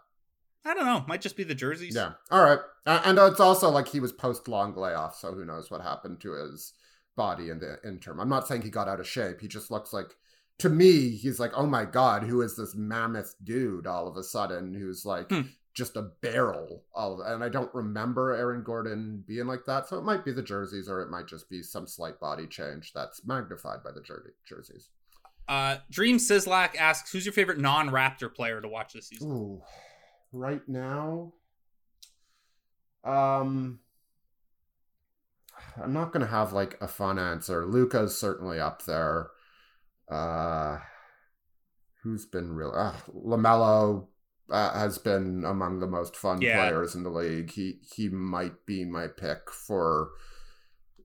[0.64, 1.04] I don't know.
[1.06, 1.94] Might just be the jerseys.
[1.94, 2.12] yeah.
[2.30, 5.82] All right, and it's also like he was post long layoff, so who knows what
[5.82, 6.72] happened to his
[7.14, 8.20] body in the interim.
[8.20, 9.42] I'm not saying he got out of shape.
[9.42, 10.06] He just looks like,
[10.58, 14.22] to me, he's like, oh my god, who is this mammoth dude all of a
[14.22, 15.30] sudden who's like.
[15.30, 15.42] Hmm.
[15.74, 19.88] Just a barrel of, and I don't remember Aaron Gordon being like that.
[19.88, 22.92] So it might be the jerseys, or it might just be some slight body change
[22.92, 24.90] that's magnified by the jer- jerseys.
[25.48, 29.62] Uh, Dream Sislak asks, "Who's your favorite non-Raptor player to watch this season?" Ooh,
[30.30, 31.32] right now,
[33.02, 33.80] um,
[35.82, 37.66] I'm not gonna have like a fun answer.
[37.66, 39.30] Luka's certainly up there.
[40.10, 40.78] Uh,
[42.02, 42.72] who's been real?
[42.74, 44.06] Uh, Lamelo
[44.50, 46.56] uh, has been among the most fun Yeah.
[46.56, 47.50] players in the league.
[47.52, 50.10] He he might be my pick for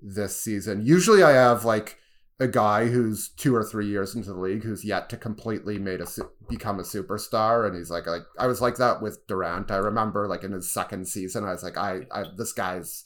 [0.01, 0.85] this season.
[0.85, 1.97] Usually, I have like
[2.41, 5.99] a guy who's two or three years into the league who's yet to completely made
[5.99, 9.69] a su- become a superstar and he's like like I was like that with Durant
[9.71, 13.03] I remember like in his second season I was like I, I this guy's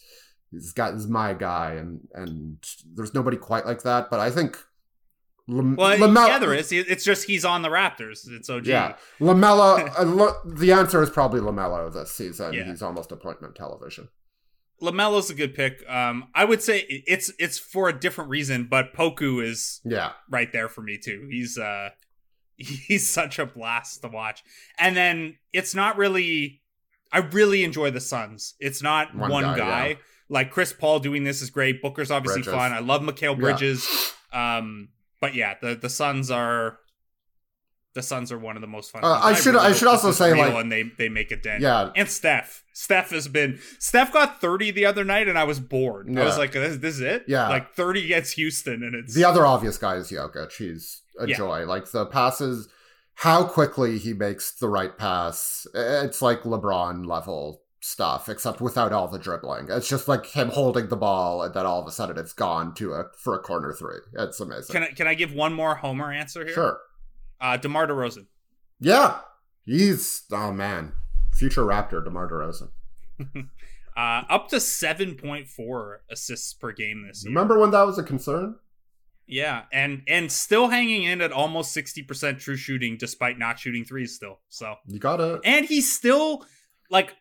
[0.51, 2.63] this guy is my guy and and
[2.93, 4.55] there's nobody quite like that but I think
[5.47, 6.71] Lam- Well, Lamelo- yeah, there is.
[6.71, 8.29] It's just he's on the Raptors.
[8.29, 8.65] It's OG.
[8.67, 12.63] yeah Lamelo uh, lo- the answer is probably Lamelo this season Yeah.
[12.65, 14.07] he's almost appointment television
[14.81, 15.81] Lamelo's a good pick.
[15.89, 20.51] Um, I would say it's it's for a different reason, but Poku is yeah right
[20.51, 21.27] there for me too.
[21.31, 21.89] He's uh
[22.57, 24.43] he's such a blast to watch.
[24.77, 26.61] And then it's not really
[27.13, 28.55] I really enjoy the Suns.
[28.59, 29.87] It's not One one, guy, guy.
[29.89, 29.95] yeah.
[30.27, 31.81] Like Chris Paul doing this is great.
[31.81, 32.53] Booker's obviously Bridges.
[32.59, 32.73] fun.
[32.73, 33.35] I love Mikal Yeah.
[33.35, 34.13] Bridges.
[34.33, 34.89] Um
[35.23, 36.79] but yeah, the the Suns are
[37.95, 39.05] the Suns are one of the most fun.
[39.05, 39.19] Uh.
[39.23, 41.61] I should- I hope should also say, like- and they they make a dent.
[41.61, 42.63] yeah And Steph.
[42.73, 46.09] Steph has been Steph got 30 the other night and I was bored.
[46.17, 47.23] I was like, this, this is it?
[47.27, 47.47] Yeah.
[47.47, 50.51] Like 30 against Houston and it's The other obvious guy is Jokic.
[50.57, 51.37] He's a Yeah.
[51.37, 51.65] joy.
[51.65, 52.67] Like the passes,
[53.13, 55.65] how quickly he makes the right pass.
[55.73, 59.67] It's like LeBron level stuff, except without all the dribbling.
[59.69, 62.73] It's just like him holding the ball, and then all of a sudden it's gone
[62.75, 63.97] to a for a corner three.
[64.17, 64.73] It's amazing.
[64.73, 66.53] Can I can I give one more homer answer here?
[66.53, 66.79] Sure.
[67.41, 68.27] Uh DeMar DeRozan.
[68.79, 69.19] Yeah.
[69.65, 70.93] He's oh man,
[71.33, 72.69] future Raptor Demar Derozan.
[73.95, 77.29] Uh up to 7.4 assists per game this year.
[77.29, 78.55] Remember when that was a concern?
[79.27, 84.15] Yeah, and and still hanging in at almost 60% true shooting despite not shooting threes
[84.15, 84.39] still.
[84.49, 85.39] So You gotta.
[85.45, 86.43] and he's still
[86.89, 87.13] like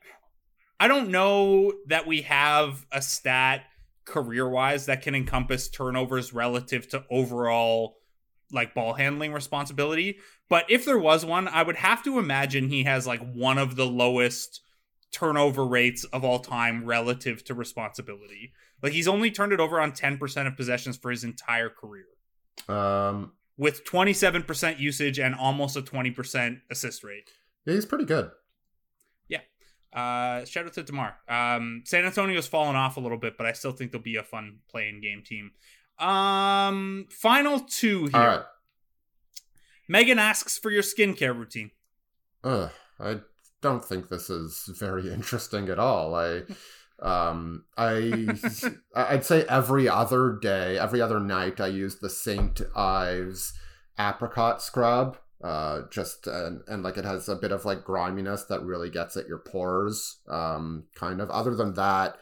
[0.82, 3.66] I don't know that we have a stat
[4.04, 7.98] career wise that can encompass turnovers relative to overall
[8.50, 10.18] like ball handling responsibility.
[10.48, 13.76] But if there was one, I would have to imagine he has like one of
[13.76, 14.60] the lowest
[15.12, 18.52] turnover rates of all time relative to responsibility.
[18.82, 22.06] Like he's only turned it over on 10% of possessions for his entire career
[22.68, 23.34] Um.
[23.56, 27.30] with 27% usage and almost a 20% assist rate.
[27.66, 28.32] Yeah, he's pretty good.
[29.92, 31.16] Uh, shout out to Demar.
[31.28, 34.22] Um, San Antonio's fallen off a little bit, but I still think they'll be a
[34.22, 35.52] fun play-in game team.
[35.98, 38.20] Um, final two here.
[38.20, 38.42] Right.
[39.88, 41.70] Megan asks for your skincare routine.
[42.44, 43.20] Ugh, I
[43.60, 46.14] don't think this is very interesting at all.
[46.14, 46.42] I,
[47.00, 48.26] um, I,
[48.94, 53.52] I'd say every other day, every other night, I use the Saint Ives
[53.98, 55.18] apricot scrub.
[55.42, 59.16] Uh, just and, and like it has a bit of like griminess that really gets
[59.16, 60.20] at your pores.
[60.28, 61.30] Um, kind of.
[61.30, 62.16] Other than that,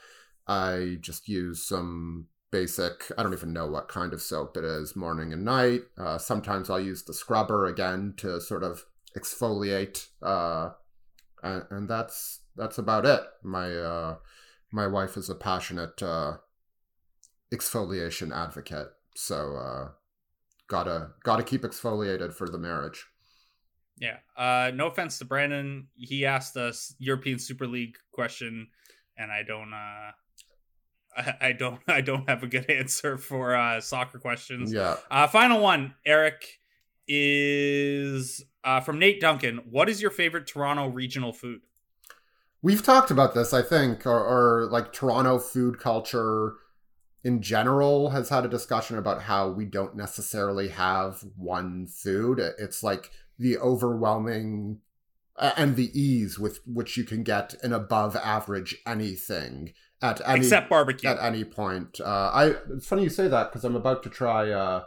[0.47, 3.13] I just use some basic.
[3.17, 5.83] I don't even know what kind of soap it is, morning and night.
[5.99, 8.85] Uh, sometimes I'll use the scrubber again to sort of
[9.17, 10.71] exfoliate, uh,
[11.43, 13.21] and, and that's that's about it.
[13.43, 14.17] My uh,
[14.73, 16.39] my wife is a passionate uh,
[17.53, 19.89] exfoliation advocate, so uh,
[20.69, 23.07] gotta gotta keep exfoliated for the marriage.
[24.01, 24.17] Yeah.
[24.37, 28.69] Uh, no offense to Brandon, he asked us European Super League question,
[29.17, 29.73] and I don't.
[29.73, 30.11] Uh,
[31.17, 31.81] I, I don't.
[31.87, 34.73] I don't have a good answer for uh, soccer questions.
[34.73, 34.97] Yeah.
[35.11, 36.45] Uh, final one, Eric
[37.07, 39.61] is uh, from Nate Duncan.
[39.71, 41.61] What is your favorite Toronto regional food?
[42.63, 46.55] We've talked about this, I think, or, or like Toronto food culture
[47.25, 52.39] in general has had a discussion about how we don't necessarily have one food.
[52.59, 53.11] It's like
[53.41, 54.79] the overwhelming
[55.41, 59.73] and the ease with which you can get an above average anything
[60.03, 62.01] at any except barbecue at any point.
[62.01, 64.51] Uh, I it's funny you say that because I'm about to try.
[64.51, 64.85] Uh,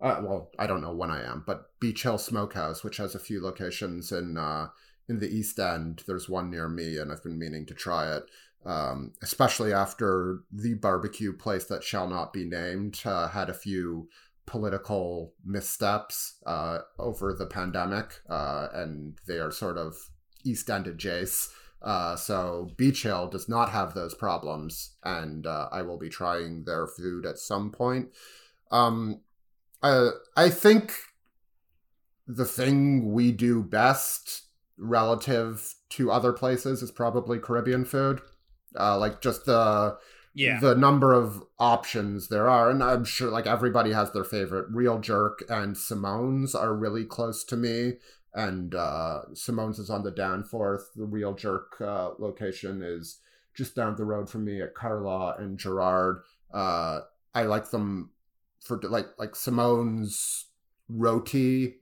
[0.00, 3.18] uh, well, I don't know when I am, but Beach Hill Smokehouse, which has a
[3.18, 4.68] few locations in uh,
[5.08, 6.02] in the East End.
[6.06, 8.24] There's one near me, and I've been meaning to try it.
[8.66, 14.08] Um, especially after the barbecue place that shall not be named uh, had a few
[14.46, 19.96] political missteps uh, over the pandemic, uh, and they are sort of
[20.44, 21.52] East End adjacent.
[21.82, 26.64] Uh, so Beach Hill does not have those problems, and uh, I will be trying
[26.64, 28.08] their food at some point.
[28.70, 29.20] Um,
[29.82, 30.94] I think
[32.26, 34.44] the thing we do best
[34.78, 38.22] relative to other places is probably Caribbean food.
[38.78, 39.96] Uh, like just the
[40.34, 40.60] yeah.
[40.60, 44.66] the number of options there are, and I'm sure like everybody has their favorite.
[44.70, 47.94] Real Jerk and Simone's are really close to me,
[48.34, 50.90] and uh, Simone's is on the Danforth.
[50.96, 53.20] The Real Jerk uh, location is
[53.54, 56.22] just down the road from me at Carlaw and Gerrard.
[56.52, 57.00] Uh,
[57.34, 58.10] I like them
[58.60, 60.46] for like like Simone's
[60.88, 61.76] roti.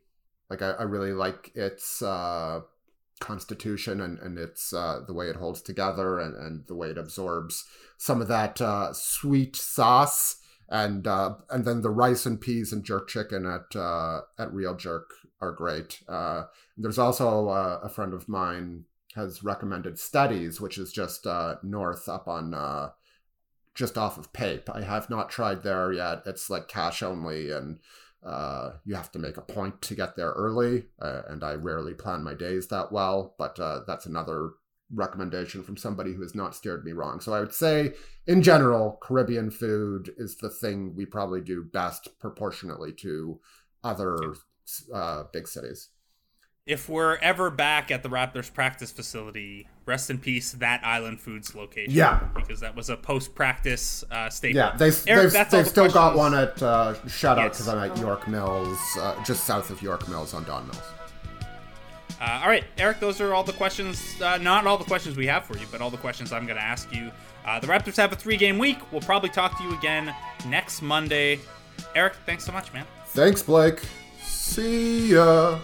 [0.50, 2.60] Like I, I really like its uh,
[3.22, 6.98] constitution and, and its uh, the way it holds together and, and the way it
[6.98, 7.64] absorbs
[7.96, 10.36] some of that uh, sweet sauce
[10.68, 14.74] and uh, and then the rice and peas and jerk chicken at uh, at Real
[14.74, 15.10] Jerk
[15.40, 16.02] are great.
[16.08, 16.44] Uh,
[16.76, 21.26] there's also uh, a friend of mine has recommended Studies, which is just
[21.62, 22.90] north up on
[23.74, 24.68] just off of Pape.
[24.70, 26.22] I have not tried there yet.
[26.26, 27.78] It's like cash only and
[28.24, 31.94] uh, you have to make a point to get there early, uh, and I rarely
[31.94, 33.34] plan my days that well.
[33.38, 34.50] But uh, that's another
[34.94, 37.20] recommendation from somebody who has not steered me wrong.
[37.20, 37.94] So I would say,
[38.26, 43.40] in general, Caribbean food is the thing we probably do best proportionately to
[43.82, 44.34] other
[44.94, 45.88] uh, big cities.
[46.64, 51.56] If we're ever back at the Raptors practice facility, rest in peace that Island Foods
[51.56, 51.92] location.
[51.92, 52.20] Yeah.
[52.36, 54.58] because that was a post-practice uh, staple.
[54.58, 57.58] Yeah, they, Eric, they've, they've the still got one at, uh, shout out Yes.
[57.58, 60.82] because I'm at York Mills, uh, just south of York Mills on Don Mills.
[62.20, 64.22] Uh, all right, Eric, those are all the questions.
[64.22, 66.58] Uh, not all the questions we have for you, but all the questions I'm going
[66.58, 67.10] to ask you.
[67.44, 68.78] Uh, the Raptors have a three-game week.
[68.92, 70.14] We'll probably talk to you again
[70.46, 71.40] next Monday.
[71.96, 72.86] Eric, thanks so much, man.
[73.06, 73.80] Thanks, Blake.
[74.22, 75.58] See ya.